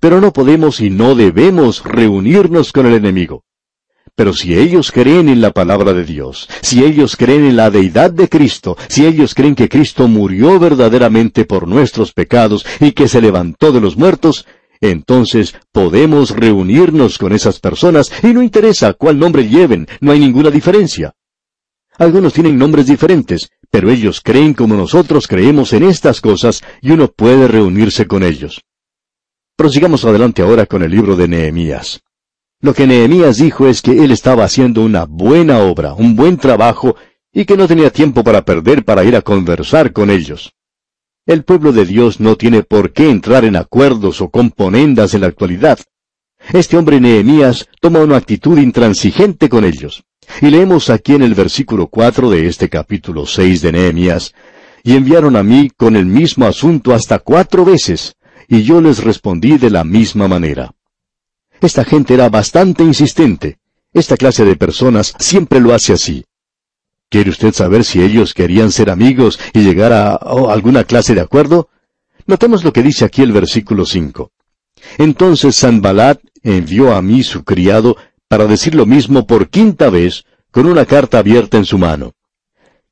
Pero 0.00 0.20
no 0.20 0.32
podemos 0.32 0.80
y 0.80 0.90
no 0.90 1.14
debemos 1.14 1.82
reunirnos 1.82 2.72
con 2.72 2.86
el 2.86 2.94
enemigo. 2.94 3.44
Pero 4.16 4.32
si 4.32 4.56
ellos 4.56 4.92
creen 4.92 5.28
en 5.28 5.40
la 5.40 5.50
palabra 5.50 5.92
de 5.92 6.04
Dios, 6.04 6.48
si 6.62 6.84
ellos 6.84 7.16
creen 7.16 7.44
en 7.44 7.56
la 7.56 7.70
deidad 7.70 8.12
de 8.12 8.28
Cristo, 8.28 8.76
si 8.88 9.06
ellos 9.06 9.34
creen 9.34 9.56
que 9.56 9.68
Cristo 9.68 10.06
murió 10.06 10.60
verdaderamente 10.60 11.44
por 11.44 11.66
nuestros 11.66 12.12
pecados 12.12 12.64
y 12.78 12.92
que 12.92 13.08
se 13.08 13.20
levantó 13.20 13.72
de 13.72 13.80
los 13.80 13.96
muertos, 13.96 14.46
entonces 14.80 15.56
podemos 15.72 16.30
reunirnos 16.30 17.18
con 17.18 17.32
esas 17.32 17.58
personas 17.58 18.12
y 18.22 18.28
no 18.28 18.42
interesa 18.42 18.92
cuál 18.92 19.18
nombre 19.18 19.48
lleven, 19.48 19.88
no 20.00 20.12
hay 20.12 20.20
ninguna 20.20 20.50
diferencia. 20.50 21.14
Algunos 21.98 22.32
tienen 22.32 22.56
nombres 22.56 22.86
diferentes, 22.86 23.50
pero 23.70 23.90
ellos 23.90 24.20
creen 24.20 24.54
como 24.54 24.76
nosotros 24.76 25.26
creemos 25.26 25.72
en 25.72 25.84
estas 25.84 26.20
cosas 26.20 26.62
y 26.80 26.90
uno 26.92 27.08
puede 27.08 27.48
reunirse 27.48 28.06
con 28.06 28.22
ellos. 28.22 28.60
Prosigamos 29.56 30.04
adelante 30.04 30.42
ahora 30.42 30.66
con 30.66 30.82
el 30.82 30.90
libro 30.90 31.16
de 31.16 31.28
Nehemías. 31.28 32.02
Lo 32.64 32.72
que 32.72 32.86
Nehemías 32.86 33.36
dijo 33.36 33.68
es 33.68 33.82
que 33.82 33.90
él 33.90 34.10
estaba 34.10 34.44
haciendo 34.44 34.80
una 34.80 35.04
buena 35.04 35.58
obra, 35.58 35.92
un 35.92 36.16
buen 36.16 36.38
trabajo, 36.38 36.96
y 37.30 37.44
que 37.44 37.58
no 37.58 37.68
tenía 37.68 37.90
tiempo 37.90 38.24
para 38.24 38.42
perder 38.42 38.86
para 38.86 39.04
ir 39.04 39.16
a 39.16 39.20
conversar 39.20 39.92
con 39.92 40.08
ellos. 40.08 40.54
El 41.26 41.44
pueblo 41.44 41.72
de 41.72 41.84
Dios 41.84 42.20
no 42.20 42.36
tiene 42.36 42.62
por 42.62 42.94
qué 42.94 43.10
entrar 43.10 43.44
en 43.44 43.56
acuerdos 43.56 44.22
o 44.22 44.30
componendas 44.30 45.12
en 45.12 45.20
la 45.20 45.26
actualidad. 45.26 45.78
Este 46.54 46.78
hombre 46.78 47.02
Nehemías 47.02 47.68
toma 47.82 47.98
una 47.98 48.16
actitud 48.16 48.56
intransigente 48.56 49.50
con 49.50 49.66
ellos. 49.66 50.02
Y 50.40 50.46
leemos 50.46 50.88
aquí 50.88 51.12
en 51.12 51.22
el 51.22 51.34
versículo 51.34 51.88
4 51.88 52.30
de 52.30 52.46
este 52.46 52.70
capítulo 52.70 53.26
6 53.26 53.60
de 53.60 53.72
Nehemías, 53.72 54.32
y 54.82 54.96
enviaron 54.96 55.36
a 55.36 55.42
mí 55.42 55.70
con 55.76 55.96
el 55.96 56.06
mismo 56.06 56.46
asunto 56.46 56.94
hasta 56.94 57.18
cuatro 57.18 57.66
veces, 57.66 58.16
y 58.48 58.62
yo 58.62 58.80
les 58.80 59.04
respondí 59.04 59.58
de 59.58 59.68
la 59.68 59.84
misma 59.84 60.28
manera. 60.28 60.72
Esta 61.64 61.82
gente 61.82 62.12
era 62.12 62.28
bastante 62.28 62.84
insistente. 62.84 63.56
Esta 63.94 64.18
clase 64.18 64.44
de 64.44 64.54
personas 64.54 65.14
siempre 65.18 65.60
lo 65.60 65.72
hace 65.72 65.94
así. 65.94 66.26
¿Quiere 67.08 67.30
usted 67.30 67.54
saber 67.54 67.84
si 67.86 68.02
ellos 68.02 68.34
querían 68.34 68.70
ser 68.70 68.90
amigos 68.90 69.40
y 69.54 69.60
llegar 69.60 69.90
a 69.94 70.14
alguna 70.14 70.84
clase 70.84 71.14
de 71.14 71.22
acuerdo? 71.22 71.70
Notemos 72.26 72.64
lo 72.64 72.72
que 72.74 72.82
dice 72.82 73.06
aquí 73.06 73.22
el 73.22 73.32
versículo 73.32 73.86
5. 73.86 74.30
Entonces 74.98 75.56
Sanbalat 75.56 76.20
envió 76.42 76.94
a 76.94 77.00
mí 77.00 77.22
su 77.22 77.44
criado 77.44 77.96
para 78.28 78.44
decir 78.46 78.74
lo 78.74 78.84
mismo 78.84 79.26
por 79.26 79.48
quinta 79.48 79.88
vez, 79.88 80.26
con 80.50 80.66
una 80.66 80.84
carta 80.84 81.20
abierta 81.20 81.56
en 81.56 81.64
su 81.64 81.78
mano. 81.78 82.12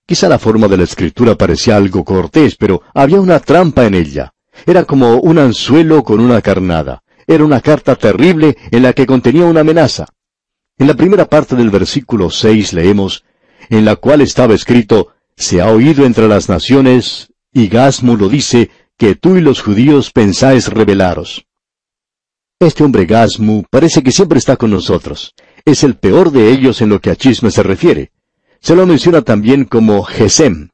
Quizá 0.06 0.30
la 0.30 0.38
forma 0.38 0.66
de 0.66 0.78
la 0.78 0.84
escritura 0.84 1.34
parecía 1.34 1.76
algo 1.76 2.04
cortés, 2.04 2.56
pero 2.56 2.80
había 2.94 3.20
una 3.20 3.38
trampa 3.38 3.84
en 3.84 3.92
ella. 3.92 4.32
Era 4.64 4.86
como 4.86 5.16
un 5.16 5.38
anzuelo 5.38 6.02
con 6.02 6.20
una 6.20 6.40
carnada. 6.40 7.01
Era 7.26 7.44
una 7.44 7.60
carta 7.60 7.96
terrible 7.96 8.56
en 8.70 8.82
la 8.82 8.92
que 8.92 9.06
contenía 9.06 9.44
una 9.44 9.60
amenaza. 9.60 10.06
En 10.78 10.86
la 10.86 10.94
primera 10.94 11.26
parte 11.26 11.54
del 11.56 11.70
versículo 11.70 12.30
6 12.30 12.72
leemos, 12.72 13.24
en 13.68 13.84
la 13.84 13.96
cual 13.96 14.20
estaba 14.20 14.54
escrito, 14.54 15.08
Se 15.36 15.60
ha 15.60 15.68
oído 15.68 16.04
entre 16.04 16.28
las 16.28 16.48
naciones, 16.48 17.32
y 17.52 17.68
Gasmu 17.68 18.16
lo 18.16 18.28
dice, 18.28 18.70
que 18.98 19.14
tú 19.14 19.36
y 19.36 19.40
los 19.40 19.62
judíos 19.62 20.10
pensáis 20.12 20.68
rebelaros. 20.68 21.46
Este 22.60 22.84
hombre 22.84 23.06
Gasmu 23.06 23.64
parece 23.70 24.02
que 24.02 24.12
siempre 24.12 24.38
está 24.38 24.56
con 24.56 24.70
nosotros. 24.70 25.34
Es 25.64 25.82
el 25.82 25.96
peor 25.96 26.30
de 26.30 26.50
ellos 26.50 26.80
en 26.80 26.90
lo 26.90 27.00
que 27.00 27.10
a 27.10 27.16
chisme 27.16 27.50
se 27.50 27.62
refiere. 27.62 28.12
Se 28.60 28.76
lo 28.76 28.86
menciona 28.86 29.22
también 29.22 29.64
como 29.64 30.04
Gesem. 30.04 30.68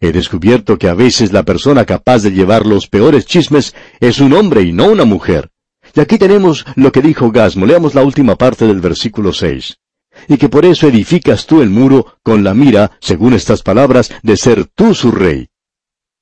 He 0.00 0.12
descubierto 0.12 0.78
que 0.78 0.88
a 0.88 0.94
veces 0.94 1.32
la 1.32 1.44
persona 1.44 1.84
capaz 1.84 2.22
de 2.22 2.32
llevar 2.32 2.66
los 2.66 2.88
peores 2.88 3.26
chismes 3.26 3.74
es 4.00 4.18
un 4.18 4.32
hombre 4.32 4.62
y 4.62 4.72
no 4.72 4.86
una 4.86 5.04
mujer. 5.04 5.50
Y 5.94 6.00
aquí 6.00 6.18
tenemos 6.18 6.64
lo 6.76 6.92
que 6.92 7.02
dijo 7.02 7.30
Gasmu. 7.30 7.66
Leamos 7.66 7.94
la 7.94 8.02
última 8.02 8.36
parte 8.36 8.66
del 8.66 8.80
versículo 8.80 9.32
6. 9.32 9.78
Y 10.28 10.36
que 10.36 10.48
por 10.48 10.64
eso 10.64 10.88
edificas 10.88 11.46
tú 11.46 11.62
el 11.62 11.70
muro 11.70 12.18
con 12.22 12.44
la 12.44 12.54
mira, 12.54 12.92
según 13.00 13.34
estas 13.34 13.62
palabras, 13.62 14.12
de 14.22 14.36
ser 14.36 14.66
tú 14.66 14.94
su 14.94 15.10
rey. 15.10 15.48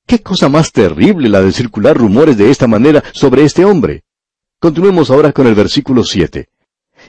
Qué 0.05 0.21
cosa 0.21 0.49
más 0.49 0.71
terrible 0.71 1.29
la 1.29 1.41
de 1.41 1.51
circular 1.51 1.97
rumores 1.97 2.37
de 2.37 2.49
esta 2.49 2.67
manera 2.67 3.03
sobre 3.13 3.43
este 3.43 3.65
hombre. 3.65 4.03
Continuemos 4.59 5.11
ahora 5.11 5.31
con 5.31 5.47
el 5.47 5.55
versículo 5.55 6.03
7. 6.03 6.49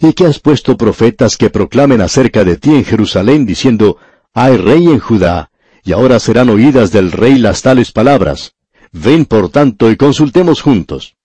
Y 0.01 0.13
que 0.13 0.27
has 0.27 0.39
puesto 0.39 0.77
profetas 0.77 1.37
que 1.37 1.51
proclamen 1.51 2.01
acerca 2.01 2.45
de 2.45 2.57
ti 2.57 2.71
en 2.71 2.85
Jerusalén, 2.85 3.47
diciendo, 3.47 3.97
hay 4.33 4.57
rey 4.57 4.87
en 4.87 5.01
Judá, 5.01 5.51
y 5.83 5.93
ahora 5.93 6.21
serán 6.21 6.51
oídas 6.51 6.93
del 6.93 7.11
rey 7.11 7.39
las 7.39 7.63
tales 7.63 7.91
palabras. 7.91 8.55
Ven 8.93 9.25
por 9.25 9.49
tanto 9.49 9.91
y 9.91 9.97
consultemos 9.97 10.61
juntos. 10.61 11.17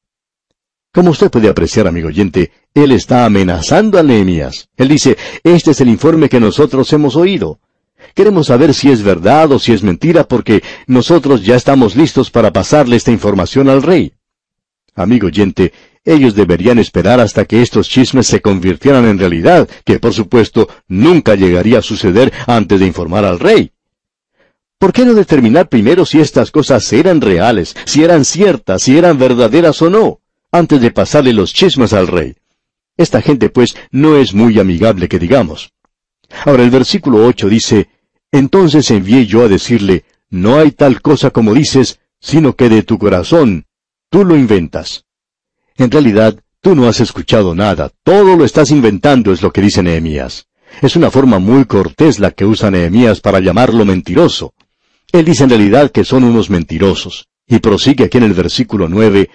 Como 0.96 1.12
usted 1.12 1.30
puede 1.30 1.50
apreciar, 1.50 1.88
amigo 1.88 2.08
oyente, 2.08 2.54
él 2.74 2.94
está 2.94 3.26
amenazando 3.26 4.00
a 4.00 4.04
Nehemías. 4.04 4.70
Él 4.78 4.88
dice, 4.88 5.18
este 5.44 5.72
es 5.72 5.82
el 5.82 5.90
informe 5.90 6.30
que 6.30 6.40
nosotros 6.40 6.94
hemos 6.94 7.18
oído. 7.18 7.60
Queremos 8.14 8.48
saber 8.48 8.74
si 8.74 8.90
es 8.90 9.04
verdad 9.04 9.52
o 9.52 9.60
si 9.60 9.74
es 9.74 9.84
mentira 9.84 10.24
porque 10.24 10.64
nosotros 10.88 11.44
ya 11.44 11.58
estamos 11.58 11.98
listos 11.98 12.32
para 12.32 12.54
pasarle 12.54 12.96
esta 12.96 13.12
información 13.12 13.68
al 13.68 13.84
rey. 13.84 14.14
Amigo 14.96 15.28
oyente, 15.28 15.74
ellos 16.06 16.34
deberían 16.34 16.80
esperar 16.80 17.20
hasta 17.20 17.44
que 17.44 17.62
estos 17.62 17.90
chismes 17.90 18.28
se 18.28 18.40
convirtieran 18.40 19.04
en 19.04 19.20
realidad, 19.20 19.68
que 19.84 20.00
por 20.00 20.14
supuesto 20.14 20.70
nunca 20.88 21.36
llegaría 21.36 21.80
a 21.80 21.82
suceder 21.82 22.32
antes 22.48 22.80
de 22.80 22.88
informar 22.88 23.26
al 23.26 23.42
rey. 23.42 23.74
¿Por 24.80 24.94
qué 24.94 25.04
no 25.04 25.14
determinar 25.14 25.68
primero 25.68 26.06
si 26.06 26.22
estas 26.22 26.52
cosas 26.52 26.94
eran 26.94 27.20
reales, 27.20 27.76
si 27.84 28.02
eran 28.02 28.24
ciertas, 28.24 28.84
si 28.84 28.98
eran 28.98 29.18
verdaderas 29.18 29.82
o 29.82 29.90
no, 29.90 30.22
antes 30.58 30.82
de 30.82 30.92
pasarle 30.92 31.34
los 31.34 31.54
chismes 31.54 31.94
al 31.94 32.08
rey? 32.08 32.36
Esta 32.98 33.22
gente, 33.22 33.50
pues, 33.50 33.76
no 33.92 34.16
es 34.16 34.34
muy 34.34 34.60
amigable 34.60 35.10
que 35.10 35.20
digamos. 35.20 35.72
Ahora 36.46 36.64
el 36.64 36.70
versículo 36.70 37.26
8 37.26 37.50
dice, 37.50 37.90
Entonces 38.32 38.90
envié 38.92 39.26
yo 39.26 39.44
a 39.44 39.48
decirle, 39.48 40.06
No 40.30 40.58
hay 40.58 40.72
tal 40.72 41.02
cosa 41.02 41.30
como 41.30 41.54
dices, 41.54 42.00
sino 42.20 42.56
que 42.56 42.70
de 42.70 42.84
tu 42.84 42.98
corazón 42.98 43.66
tú 44.10 44.24
lo 44.24 44.36
inventas. 44.36 45.06
En 45.78 45.92
realidad, 45.92 46.40
tú 46.62 46.74
no 46.74 46.88
has 46.88 47.02
escuchado 47.02 47.54
nada, 47.54 47.92
todo 48.04 48.36
lo 48.38 48.46
estás 48.46 48.72
inventando, 48.72 49.34
es 49.34 49.42
lo 49.42 49.52
que 49.52 49.62
dice 49.62 49.84
Nehemías. 49.84 50.48
Es 50.82 50.96
una 50.96 51.12
forma 51.12 51.40
muy 51.40 51.66
cortés 51.66 52.20
la 52.20 52.32
que 52.32 52.46
usa 52.46 52.72
Nehemías 52.72 53.20
para 53.20 53.40
llamarlo 53.40 53.86
mentiroso. 53.86 54.54
Él 55.12 55.26
dice 55.26 55.44
en 55.44 55.50
realidad 55.50 55.92
que 55.92 56.06
son 56.06 56.24
unos 56.24 56.50
mentirosos, 56.50 57.28
y 57.48 57.60
prosigue 57.60 58.06
aquí 58.06 58.18
en 58.18 58.24
el 58.24 58.34
versículo 58.34 58.88
nueve, 58.90 59.30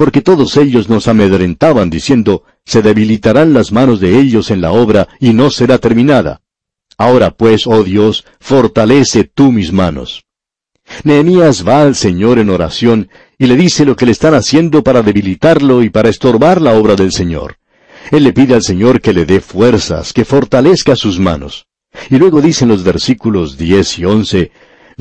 porque 0.00 0.22
todos 0.22 0.56
ellos 0.56 0.88
nos 0.88 1.08
amedrentaban 1.08 1.90
diciendo, 1.90 2.44
se 2.64 2.80
debilitarán 2.80 3.52
las 3.52 3.70
manos 3.70 4.00
de 4.00 4.18
ellos 4.18 4.50
en 4.50 4.62
la 4.62 4.72
obra 4.72 5.08
y 5.20 5.34
no 5.34 5.50
será 5.50 5.76
terminada. 5.76 6.40
Ahora 6.96 7.32
pues, 7.32 7.66
oh 7.66 7.84
Dios, 7.84 8.24
fortalece 8.40 9.24
tú 9.24 9.52
mis 9.52 9.74
manos. 9.74 10.24
Nehemías 11.04 11.68
va 11.68 11.82
al 11.82 11.96
Señor 11.96 12.38
en 12.38 12.48
oración 12.48 13.10
y 13.36 13.46
le 13.46 13.56
dice 13.56 13.84
lo 13.84 13.94
que 13.94 14.06
le 14.06 14.12
están 14.12 14.32
haciendo 14.32 14.82
para 14.82 15.02
debilitarlo 15.02 15.82
y 15.82 15.90
para 15.90 16.08
estorbar 16.08 16.62
la 16.62 16.72
obra 16.72 16.96
del 16.96 17.12
Señor. 17.12 17.56
Él 18.10 18.24
le 18.24 18.32
pide 18.32 18.54
al 18.54 18.62
Señor 18.62 19.02
que 19.02 19.12
le 19.12 19.26
dé 19.26 19.42
fuerzas, 19.42 20.14
que 20.14 20.24
fortalezca 20.24 20.96
sus 20.96 21.20
manos. 21.20 21.66
Y 22.08 22.16
luego 22.16 22.40
dicen 22.40 22.68
los 22.68 22.84
versículos 22.84 23.58
10 23.58 23.98
y 23.98 24.04
11, 24.06 24.50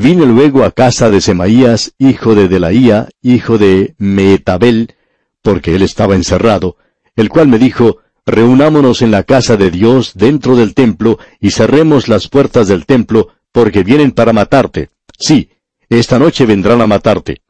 Vine 0.01 0.25
luego 0.25 0.63
a 0.63 0.71
casa 0.71 1.09
de 1.09 1.19
Semaías, 1.19 1.93
hijo 1.97 2.33
de 2.33 2.47
Delaía, 2.47 3.09
hijo 3.21 3.57
de 3.57 3.95
Meetabel, 3.97 4.95
porque 5.41 5.75
él 5.75 5.81
estaba 5.81 6.15
encerrado, 6.15 6.77
el 7.17 7.27
cual 7.27 7.49
me 7.49 7.59
dijo, 7.59 7.97
Reunámonos 8.25 9.01
en 9.01 9.11
la 9.11 9.23
casa 9.23 9.57
de 9.57 9.69
Dios 9.69 10.13
dentro 10.15 10.55
del 10.55 10.73
templo 10.73 11.19
y 11.41 11.51
cerremos 11.51 12.07
las 12.07 12.29
puertas 12.29 12.69
del 12.69 12.85
templo, 12.85 13.33
porque 13.51 13.83
vienen 13.83 14.13
para 14.13 14.31
matarte. 14.31 14.89
Sí, 15.17 15.49
esta 15.89 16.17
noche 16.17 16.45
vendrán 16.45 16.79
a 16.79 16.87
matarte. 16.87 17.41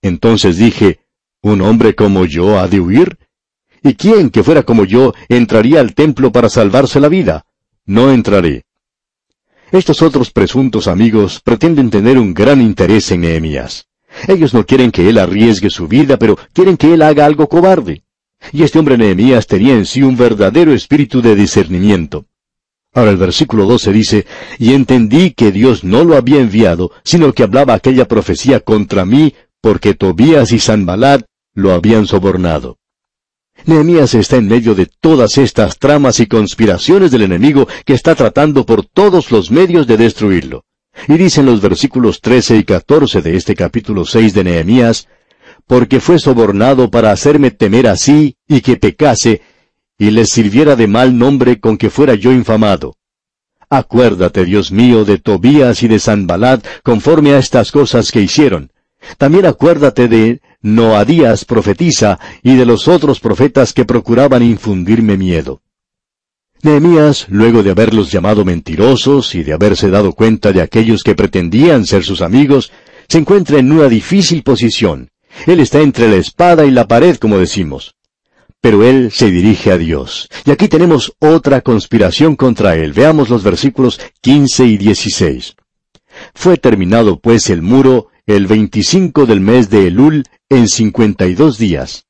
Entonces 0.00 0.56
dije, 0.56 1.00
¿un 1.42 1.60
hombre 1.60 1.94
como 1.94 2.24
yo 2.24 2.58
ha 2.58 2.68
de 2.68 2.80
huir? 2.80 3.18
¿Y 3.82 3.96
quién 3.96 4.30
que 4.30 4.42
fuera 4.42 4.62
como 4.62 4.86
yo 4.86 5.12
entraría 5.28 5.80
al 5.80 5.94
templo 5.94 6.32
para 6.32 6.48
salvarse 6.48 7.00
la 7.00 7.10
vida? 7.10 7.44
No 7.84 8.10
entraré. 8.10 8.64
Estos 9.70 10.00
otros 10.00 10.30
presuntos 10.30 10.88
amigos 10.88 11.40
pretenden 11.44 11.90
tener 11.90 12.18
un 12.18 12.32
gran 12.32 12.62
interés 12.62 13.10
en 13.10 13.20
Nehemías. 13.20 13.86
Ellos 14.26 14.54
no 14.54 14.64
quieren 14.64 14.90
que 14.90 15.08
él 15.08 15.18
arriesgue 15.18 15.68
su 15.68 15.86
vida, 15.86 16.16
pero 16.18 16.38
quieren 16.54 16.78
que 16.78 16.94
él 16.94 17.02
haga 17.02 17.26
algo 17.26 17.48
cobarde. 17.48 18.02
Y 18.52 18.62
este 18.62 18.78
hombre 18.78 18.96
Nehemías 18.96 19.46
tenía 19.46 19.74
en 19.74 19.84
sí 19.84 20.02
un 20.02 20.16
verdadero 20.16 20.72
espíritu 20.72 21.20
de 21.20 21.34
discernimiento. 21.34 22.24
Ahora 22.94 23.10
el 23.10 23.18
versículo 23.18 23.66
12 23.66 23.92
dice, 23.92 24.26
Y 24.58 24.72
entendí 24.72 25.32
que 25.32 25.52
Dios 25.52 25.84
no 25.84 26.02
lo 26.02 26.16
había 26.16 26.40
enviado, 26.40 26.90
sino 27.04 27.32
que 27.34 27.42
hablaba 27.42 27.74
aquella 27.74 28.08
profecía 28.08 28.60
contra 28.60 29.04
mí 29.04 29.34
porque 29.60 29.92
Tobías 29.92 30.52
y 30.52 30.58
Sanbalat 30.58 31.24
lo 31.52 31.72
habían 31.72 32.06
sobornado. 32.06 32.78
Nehemías 33.66 34.14
está 34.14 34.36
en 34.36 34.46
medio 34.46 34.74
de 34.74 34.86
todas 34.86 35.38
estas 35.38 35.78
tramas 35.78 36.20
y 36.20 36.26
conspiraciones 36.26 37.10
del 37.10 37.22
enemigo 37.22 37.68
que 37.84 37.94
está 37.94 38.14
tratando 38.14 38.64
por 38.64 38.84
todos 38.84 39.30
los 39.30 39.50
medios 39.50 39.86
de 39.86 39.96
destruirlo. 39.96 40.64
Y 41.06 41.14
dicen 41.14 41.46
los 41.46 41.60
versículos 41.60 42.20
13 42.20 42.56
y 42.56 42.64
14 42.64 43.22
de 43.22 43.36
este 43.36 43.54
capítulo 43.54 44.04
6 44.04 44.34
de 44.34 44.44
Nehemías, 44.44 45.08
porque 45.66 46.00
fue 46.00 46.18
sobornado 46.18 46.90
para 46.90 47.12
hacerme 47.12 47.50
temer 47.50 47.86
así 47.86 48.36
y 48.48 48.62
que 48.62 48.76
pecase, 48.76 49.42
y 49.98 50.10
les 50.10 50.30
sirviera 50.30 50.76
de 50.76 50.86
mal 50.86 51.18
nombre 51.18 51.60
con 51.60 51.76
que 51.76 51.90
fuera 51.90 52.14
yo 52.14 52.32
infamado. 52.32 52.96
Acuérdate, 53.68 54.44
Dios 54.44 54.72
mío, 54.72 55.04
de 55.04 55.18
Tobías 55.18 55.82
y 55.82 55.88
de 55.88 55.98
Sanbalat 55.98 56.64
conforme 56.82 57.34
a 57.34 57.38
estas 57.38 57.70
cosas 57.70 58.10
que 58.10 58.22
hicieron, 58.22 58.72
también 59.16 59.46
acuérdate 59.46 60.08
de 60.08 60.40
Noadías 60.60 61.44
profetiza 61.44 62.18
y 62.42 62.56
de 62.56 62.66
los 62.66 62.88
otros 62.88 63.20
profetas 63.20 63.72
que 63.72 63.84
procuraban 63.84 64.42
infundirme 64.42 65.16
miedo. 65.16 65.62
Nehemías, 66.62 67.26
luego 67.28 67.62
de 67.62 67.70
haberlos 67.70 68.10
llamado 68.10 68.44
mentirosos 68.44 69.36
y 69.36 69.44
de 69.44 69.52
haberse 69.52 69.90
dado 69.90 70.12
cuenta 70.12 70.52
de 70.52 70.60
aquellos 70.60 71.04
que 71.04 71.14
pretendían 71.14 71.86
ser 71.86 72.02
sus 72.02 72.20
amigos, 72.20 72.72
se 73.08 73.18
encuentra 73.18 73.58
en 73.58 73.70
una 73.70 73.88
difícil 73.88 74.42
posición. 74.42 75.10
Él 75.46 75.60
está 75.60 75.80
entre 75.80 76.08
la 76.08 76.16
espada 76.16 76.66
y 76.66 76.72
la 76.72 76.88
pared, 76.88 77.16
como 77.16 77.38
decimos. 77.38 77.94
Pero 78.60 78.82
él 78.82 79.12
se 79.12 79.30
dirige 79.30 79.70
a 79.70 79.78
Dios. 79.78 80.28
Y 80.44 80.50
aquí 80.50 80.66
tenemos 80.66 81.14
otra 81.20 81.60
conspiración 81.60 82.34
contra 82.34 82.74
él. 82.74 82.92
Veamos 82.92 83.28
los 83.28 83.44
versículos 83.44 84.00
15 84.20 84.64
y 84.64 84.78
16. 84.78 85.54
Fue 86.34 86.56
terminado 86.56 87.20
pues 87.20 87.50
el 87.50 87.62
muro 87.62 88.08
el 88.28 88.46
25 88.46 89.24
del 89.24 89.40
mes 89.40 89.70
de 89.70 89.86
Elul, 89.86 90.22
en 90.50 90.68
cincuenta 90.68 91.26
y 91.26 91.34
dos 91.34 91.56
días. 91.56 92.04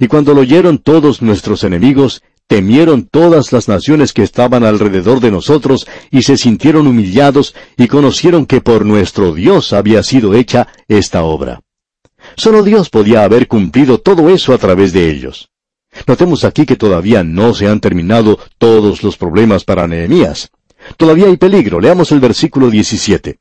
Y 0.00 0.08
cuando 0.08 0.34
lo 0.34 0.40
oyeron 0.40 0.78
todos 0.78 1.22
nuestros 1.22 1.62
enemigos, 1.62 2.24
temieron 2.48 3.06
todas 3.06 3.52
las 3.52 3.68
naciones 3.68 4.12
que 4.12 4.24
estaban 4.24 4.64
alrededor 4.64 5.20
de 5.20 5.30
nosotros 5.30 5.86
y 6.10 6.22
se 6.22 6.36
sintieron 6.36 6.88
humillados 6.88 7.54
y 7.76 7.86
conocieron 7.86 8.44
que 8.44 8.60
por 8.60 8.84
nuestro 8.84 9.34
Dios 9.34 9.72
había 9.72 10.02
sido 10.02 10.34
hecha 10.34 10.66
esta 10.88 11.22
obra. 11.22 11.60
Solo 12.36 12.64
Dios 12.64 12.90
podía 12.90 13.22
haber 13.22 13.46
cumplido 13.46 13.98
todo 13.98 14.30
eso 14.30 14.52
a 14.54 14.58
través 14.58 14.92
de 14.92 15.10
ellos. 15.10 15.50
Notemos 16.08 16.42
aquí 16.42 16.66
que 16.66 16.74
todavía 16.74 17.22
no 17.22 17.54
se 17.54 17.68
han 17.68 17.78
terminado 17.78 18.36
todos 18.58 19.04
los 19.04 19.16
problemas 19.16 19.62
para 19.62 19.86
Nehemías. 19.86 20.50
Todavía 20.96 21.26
hay 21.26 21.36
peligro. 21.36 21.78
Leamos 21.78 22.10
el 22.10 22.18
versículo 22.18 22.68
17. 22.68 23.38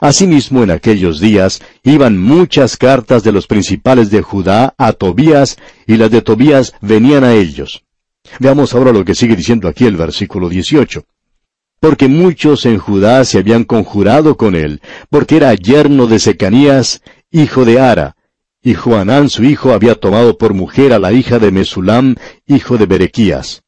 Asimismo, 0.00 0.62
en 0.62 0.70
aquellos 0.70 1.20
días 1.20 1.62
iban 1.82 2.18
muchas 2.18 2.76
cartas 2.76 3.22
de 3.22 3.32
los 3.32 3.46
principales 3.46 4.10
de 4.10 4.22
Judá 4.22 4.74
a 4.76 4.92
Tobías, 4.92 5.56
y 5.86 5.96
las 5.96 6.10
de 6.10 6.22
Tobías 6.22 6.74
venían 6.80 7.24
a 7.24 7.34
ellos. 7.34 7.84
Veamos 8.38 8.74
ahora 8.74 8.92
lo 8.92 9.04
que 9.04 9.14
sigue 9.14 9.36
diciendo 9.36 9.68
aquí 9.68 9.86
el 9.86 9.96
versículo 9.96 10.48
18. 10.48 11.04
Porque 11.80 12.08
muchos 12.08 12.66
en 12.66 12.78
Judá 12.78 13.24
se 13.24 13.38
habían 13.38 13.64
conjurado 13.64 14.36
con 14.36 14.54
él, 14.54 14.80
porque 15.10 15.36
era 15.36 15.54
yerno 15.54 16.06
de 16.06 16.18
Secanías, 16.18 17.02
hijo 17.30 17.64
de 17.64 17.80
Ara, 17.80 18.16
y 18.66 18.74
Juanán 18.74 19.30
su 19.30 19.44
hijo 19.44 19.72
había 19.72 19.94
tomado 19.94 20.36
por 20.38 20.52
mujer 20.52 20.92
a 20.92 20.98
la 20.98 21.12
hija 21.12 21.38
de 21.38 21.52
Mesulam, 21.52 22.16
hijo 22.46 22.76
de 22.76 22.86
Berequías. 22.86 23.62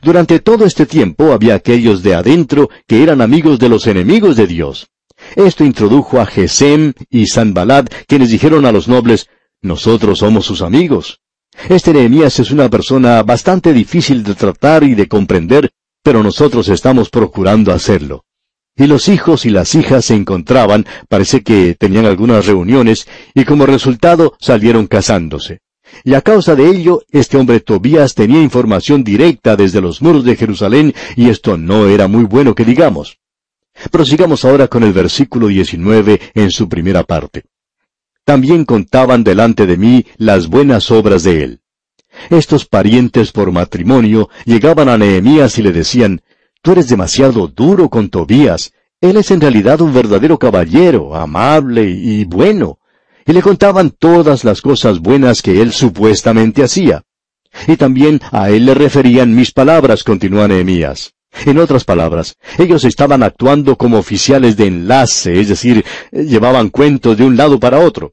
Durante 0.00 0.40
todo 0.40 0.64
este 0.64 0.86
tiempo 0.86 1.32
había 1.32 1.56
aquellos 1.56 2.02
de 2.02 2.14
adentro 2.14 2.70
que 2.86 3.02
eran 3.02 3.20
amigos 3.20 3.58
de 3.58 3.68
los 3.68 3.86
enemigos 3.86 4.36
de 4.36 4.46
Dios. 4.46 4.88
Esto 5.36 5.64
introdujo 5.64 6.20
a 6.20 6.26
Gesem 6.26 6.92
y 7.10 7.26
Sanbalad, 7.26 7.86
quienes 8.06 8.30
dijeron 8.30 8.66
a 8.66 8.72
los 8.72 8.88
nobles, 8.88 9.28
nosotros 9.62 10.18
somos 10.18 10.44
sus 10.44 10.62
amigos. 10.62 11.20
Este 11.68 11.92
Nehemías 11.92 12.38
es 12.40 12.50
una 12.50 12.68
persona 12.68 13.22
bastante 13.22 13.72
difícil 13.72 14.22
de 14.22 14.34
tratar 14.34 14.84
y 14.84 14.94
de 14.94 15.08
comprender, 15.08 15.70
pero 16.02 16.22
nosotros 16.22 16.68
estamos 16.68 17.10
procurando 17.10 17.72
hacerlo. 17.72 18.24
Y 18.76 18.86
los 18.86 19.08
hijos 19.08 19.46
y 19.46 19.50
las 19.50 19.74
hijas 19.74 20.06
se 20.06 20.14
encontraban, 20.14 20.84
parece 21.08 21.42
que 21.42 21.76
tenían 21.78 22.06
algunas 22.06 22.46
reuniones, 22.46 23.06
y 23.32 23.44
como 23.44 23.66
resultado 23.66 24.34
salieron 24.40 24.86
casándose. 24.88 25.60
Y 26.02 26.14
a 26.14 26.22
causa 26.22 26.56
de 26.56 26.68
ello, 26.68 27.02
este 27.10 27.36
hombre 27.36 27.60
Tobías 27.60 28.14
tenía 28.14 28.42
información 28.42 29.04
directa 29.04 29.54
desde 29.54 29.80
los 29.80 30.02
muros 30.02 30.24
de 30.24 30.34
Jerusalén, 30.34 30.92
y 31.14 31.28
esto 31.28 31.56
no 31.56 31.86
era 31.86 32.08
muy 32.08 32.24
bueno 32.24 32.54
que 32.54 32.64
digamos. 32.64 33.18
Prosigamos 33.90 34.44
ahora 34.44 34.68
con 34.68 34.82
el 34.82 34.92
versículo 34.92 35.48
19 35.48 36.20
en 36.34 36.50
su 36.50 36.68
primera 36.68 37.02
parte. 37.02 37.44
También 38.24 38.64
contaban 38.64 39.24
delante 39.24 39.66
de 39.66 39.76
mí 39.76 40.06
las 40.16 40.48
buenas 40.48 40.90
obras 40.90 41.24
de 41.24 41.44
él. 41.44 41.60
Estos 42.30 42.64
parientes 42.64 43.32
por 43.32 43.50
matrimonio 43.50 44.30
llegaban 44.44 44.88
a 44.88 44.96
Nehemías 44.96 45.58
y 45.58 45.62
le 45.62 45.72
decían, 45.72 46.22
Tú 46.64 46.72
eres 46.72 46.88
demasiado 46.88 47.46
duro 47.48 47.90
con 47.90 48.08
Tobías. 48.08 48.72
Él 48.98 49.18
es 49.18 49.30
en 49.30 49.42
realidad 49.42 49.82
un 49.82 49.92
verdadero 49.92 50.38
caballero, 50.38 51.14
amable 51.14 51.90
y 51.90 52.24
bueno. 52.24 52.78
Y 53.26 53.34
le 53.34 53.42
contaban 53.42 53.90
todas 53.90 54.44
las 54.44 54.62
cosas 54.62 55.00
buenas 55.00 55.42
que 55.42 55.60
él 55.60 55.72
supuestamente 55.72 56.62
hacía. 56.62 57.02
Y 57.68 57.76
también 57.76 58.20
a 58.32 58.48
él 58.48 58.64
le 58.64 58.72
referían 58.72 59.34
mis 59.34 59.52
palabras, 59.52 60.04
continúa 60.04 60.48
Nehemías. 60.48 61.13
En 61.46 61.58
otras 61.58 61.84
palabras, 61.84 62.36
ellos 62.58 62.84
estaban 62.84 63.22
actuando 63.22 63.76
como 63.76 63.98
oficiales 63.98 64.56
de 64.56 64.66
enlace, 64.66 65.40
es 65.40 65.48
decir, 65.48 65.84
llevaban 66.12 66.70
cuentos 66.70 67.16
de 67.16 67.24
un 67.24 67.36
lado 67.36 67.58
para 67.58 67.80
otro. 67.80 68.12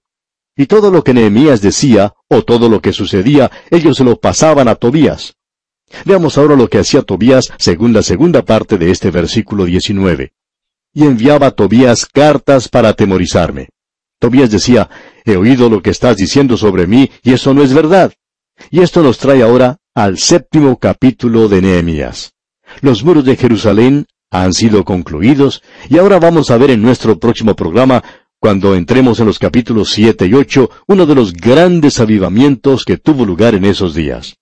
Y 0.56 0.66
todo 0.66 0.92
lo 0.92 1.04
que 1.04 1.14
Nehemías 1.14 1.62
decía, 1.62 2.14
o 2.28 2.44
todo 2.44 2.68
lo 2.68 2.82
que 2.82 2.94
sucedía, 2.94 3.50
ellos 3.70 3.98
se 3.98 4.04
lo 4.04 4.20
pasaban 4.20 4.68
a 4.68 4.76
Tobías. 4.76 5.36
Veamos 6.06 6.38
ahora 6.38 6.56
lo 6.56 6.70
que 6.70 6.80
hacía 6.80 7.04
Tobías 7.04 7.52
según 7.58 7.94
la 7.94 8.02
segunda 8.02 8.44
parte 8.44 8.78
de 8.78 8.92
este 8.92 9.12
versículo 9.12 9.66
19. 9.66 10.34
Y 10.94 11.04
enviaba 11.04 11.48
a 11.48 11.52
Tobías 11.52 12.06
cartas 12.06 12.68
para 12.68 12.90
atemorizarme. 12.90 13.70
Tobías 14.20 14.52
decía, 14.52 14.90
he 15.26 15.36
oído 15.38 15.70
lo 15.70 15.82
que 15.82 15.90
estás 15.90 16.18
diciendo 16.18 16.58
sobre 16.58 16.86
mí, 16.86 17.10
y 17.24 17.34
eso 17.34 17.54
no 17.54 17.64
es 17.64 17.74
verdad. 17.74 18.14
Y 18.70 18.82
esto 18.82 19.02
nos 19.02 19.18
trae 19.18 19.42
ahora 19.42 19.78
al 19.96 20.18
séptimo 20.18 20.78
capítulo 20.78 21.48
de 21.48 21.62
Nehemías. 21.62 22.34
Los 22.80 23.04
muros 23.04 23.26
de 23.26 23.36
Jerusalén 23.36 24.08
han 24.32 24.54
sido 24.54 24.86
concluidos 24.86 25.62
y 25.90 25.98
ahora 25.98 26.20
vamos 26.20 26.52
a 26.52 26.58
ver 26.58 26.72
en 26.72 26.82
nuestro 26.82 27.20
próximo 27.20 27.56
programa, 27.56 28.04
cuando 28.40 28.74
entremos 28.74 29.20
en 29.20 29.28
los 29.28 29.38
capítulos 29.38 29.92
7 29.92 30.26
y 30.26 30.34
8, 30.34 30.70
uno 30.88 31.06
de 31.06 31.14
los 31.14 31.34
grandes 31.34 32.00
avivamientos 32.00 32.86
que 32.86 32.98
tuvo 32.98 33.26
lugar 33.26 33.54
en 33.54 33.66
esos 33.66 33.94
días. 33.94 34.38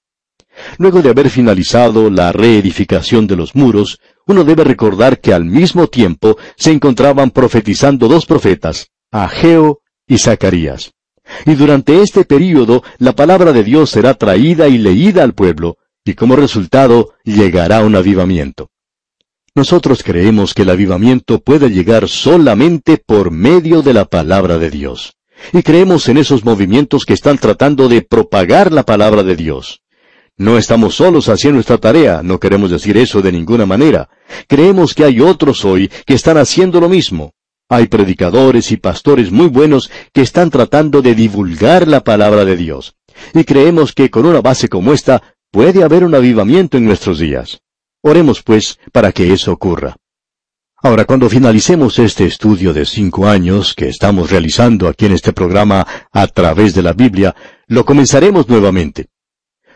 Luego 0.78 1.02
de 1.02 1.10
haber 1.10 1.30
finalizado 1.30 2.10
la 2.10 2.32
reedificación 2.32 3.28
de 3.28 3.36
los 3.36 3.56
muros, 3.56 4.00
uno 4.26 4.44
debe 4.44 4.64
recordar 4.64 5.20
que 5.20 5.34
al 5.34 5.46
mismo 5.46 5.88
tiempo 5.88 6.38
se 6.56 6.72
encontraban 6.72 7.32
profetizando 7.32 8.08
dos 8.08 8.26
profetas, 8.26 8.92
Ageo 9.12 9.82
y 10.08 10.18
Zacarías. 10.18 10.94
Y 11.46 11.56
durante 11.56 12.02
este 12.02 12.26
período 12.26 12.84
la 13.00 13.14
palabra 13.16 13.54
de 13.54 13.64
Dios 13.64 13.90
será 13.90 14.14
traída 14.14 14.68
y 14.68 14.78
leída 14.78 15.24
al 15.24 15.34
pueblo, 15.34 15.78
y 16.06 16.14
como 16.14 16.36
resultado 16.36 17.14
llegará 17.24 17.84
un 17.84 17.96
avivamiento. 17.96 18.70
Nosotros 19.56 20.04
creemos 20.04 20.54
que 20.54 20.62
el 20.62 20.70
avivamiento 20.70 21.40
puede 21.40 21.70
llegar 21.70 22.08
solamente 22.08 22.98
por 22.98 23.32
medio 23.32 23.82
de 23.82 23.94
la 23.94 24.06
palabra 24.06 24.58
de 24.58 24.70
Dios. 24.70 25.16
Y 25.54 25.64
creemos 25.64 26.08
en 26.10 26.18
esos 26.18 26.44
movimientos 26.44 27.06
que 27.06 27.14
están 27.14 27.38
tratando 27.38 27.90
de 27.90 28.02
propagar 28.02 28.72
la 28.72 28.84
palabra 28.84 29.24
de 29.24 29.36
Dios. 29.36 29.82
No 30.38 30.58
estamos 30.58 30.96
solos 30.96 31.28
haciendo 31.28 31.56
nuestra 31.56 31.78
tarea, 31.78 32.22
no 32.24 32.40
queremos 32.40 32.72
decir 32.72 32.98
eso 32.98 33.22
de 33.22 33.32
ninguna 33.32 33.66
manera. 33.66 34.10
Creemos 34.48 34.94
que 34.94 35.04
hay 35.04 35.20
otros 35.20 35.66
hoy 35.66 35.92
que 36.06 36.14
están 36.14 36.38
haciendo 36.38 36.80
lo 36.80 36.88
mismo. 36.88 37.34
Hay 37.68 37.88
predicadores 37.88 38.72
y 38.72 38.78
pastores 38.78 39.32
muy 39.32 39.48
buenos 39.48 39.92
que 40.14 40.22
están 40.22 40.50
tratando 40.50 41.02
de 41.02 41.14
divulgar 41.14 41.88
la 41.88 42.04
palabra 42.04 42.46
de 42.46 42.56
Dios. 42.56 42.96
Y 43.34 43.44
creemos 43.44 43.94
que 43.94 44.10
con 44.10 44.26
una 44.26 44.42
base 44.42 44.70
como 44.70 44.94
esta 44.94 45.22
Puede 45.52 45.84
haber 45.84 46.04
un 46.04 46.14
avivamiento 46.14 46.78
en 46.78 46.86
nuestros 46.86 47.18
días. 47.18 47.62
Oremos, 48.02 48.44
pues, 48.44 48.78
para 48.92 49.12
que 49.12 49.34
eso 49.34 49.52
ocurra. 49.52 49.96
Ahora, 50.78 51.06
cuando 51.06 51.28
finalicemos 51.28 51.98
este 51.98 52.26
estudio 52.26 52.72
de 52.72 52.86
cinco 52.86 53.28
años 53.28 53.74
que 53.74 53.90
estamos 53.90 54.30
realizando 54.30 54.88
aquí 54.88 55.08
en 55.08 55.14
este 55.14 55.34
programa 55.34 55.86
a 56.12 56.28
través 56.28 56.76
de 56.76 56.84
la 56.84 56.94
Biblia, 56.94 57.36
lo 57.68 57.84
comenzaremos 57.84 58.48
nuevamente. 58.48 59.08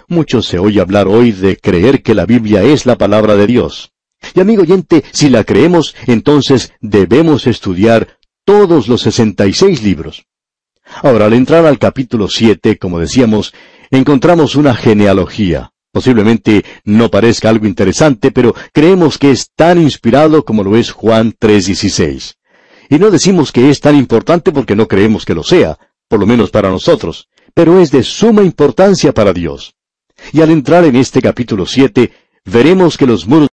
Mucho 0.07 0.43
se 0.43 0.59
oye 0.59 0.79
hablar 0.79 1.07
hoy 1.07 1.31
de 1.31 1.57
creer 1.57 2.03
que 2.03 2.13
la 2.13 2.25
Biblia 2.25 2.61
es 2.61 2.85
la 2.85 2.97
palabra 2.97 3.35
de 3.35 3.47
Dios. 3.47 3.91
Y 4.35 4.39
amigo 4.39 4.61
oyente, 4.61 5.03
si 5.11 5.29
la 5.29 5.43
creemos, 5.43 5.95
entonces 6.05 6.71
debemos 6.81 7.47
estudiar 7.47 8.19
todos 8.45 8.87
los 8.87 9.01
sesenta 9.01 9.47
y 9.47 9.53
seis 9.53 9.81
libros. 9.81 10.25
Ahora, 11.01 11.25
al 11.25 11.33
entrar 11.33 11.65
al 11.65 11.79
capítulo 11.79 12.27
siete, 12.27 12.77
como 12.77 12.99
decíamos, 12.99 13.53
encontramos 13.97 14.55
una 14.55 14.73
genealogía. 14.75 15.71
Posiblemente 15.91 16.65
no 16.83 17.11
parezca 17.11 17.49
algo 17.49 17.67
interesante, 17.67 18.31
pero 18.31 18.55
creemos 18.73 19.19
que 19.19 19.31
es 19.31 19.51
tan 19.55 19.79
inspirado 19.79 20.43
como 20.43 20.63
lo 20.63 20.75
es 20.75 20.91
Juan 20.91 21.33
3:16. 21.39 22.35
Y 22.89 22.97
no 22.97 23.11
decimos 23.11 23.51
que 23.51 23.69
es 23.69 23.79
tan 23.79 23.95
importante 23.95 24.51
porque 24.51 24.75
no 24.75 24.87
creemos 24.87 25.25
que 25.25 25.35
lo 25.35 25.43
sea, 25.43 25.77
por 26.07 26.19
lo 26.19 26.25
menos 26.25 26.49
para 26.49 26.69
nosotros, 26.69 27.29
pero 27.53 27.79
es 27.79 27.91
de 27.91 28.03
suma 28.03 28.43
importancia 28.43 29.13
para 29.13 29.33
Dios. 29.33 29.75
Y 30.31 30.41
al 30.41 30.49
entrar 30.49 30.83
en 30.85 30.95
este 30.95 31.21
capítulo 31.21 31.65
7, 31.65 32.11
veremos 32.45 32.97
que 32.97 33.05
los 33.05 33.27
muros 33.27 33.49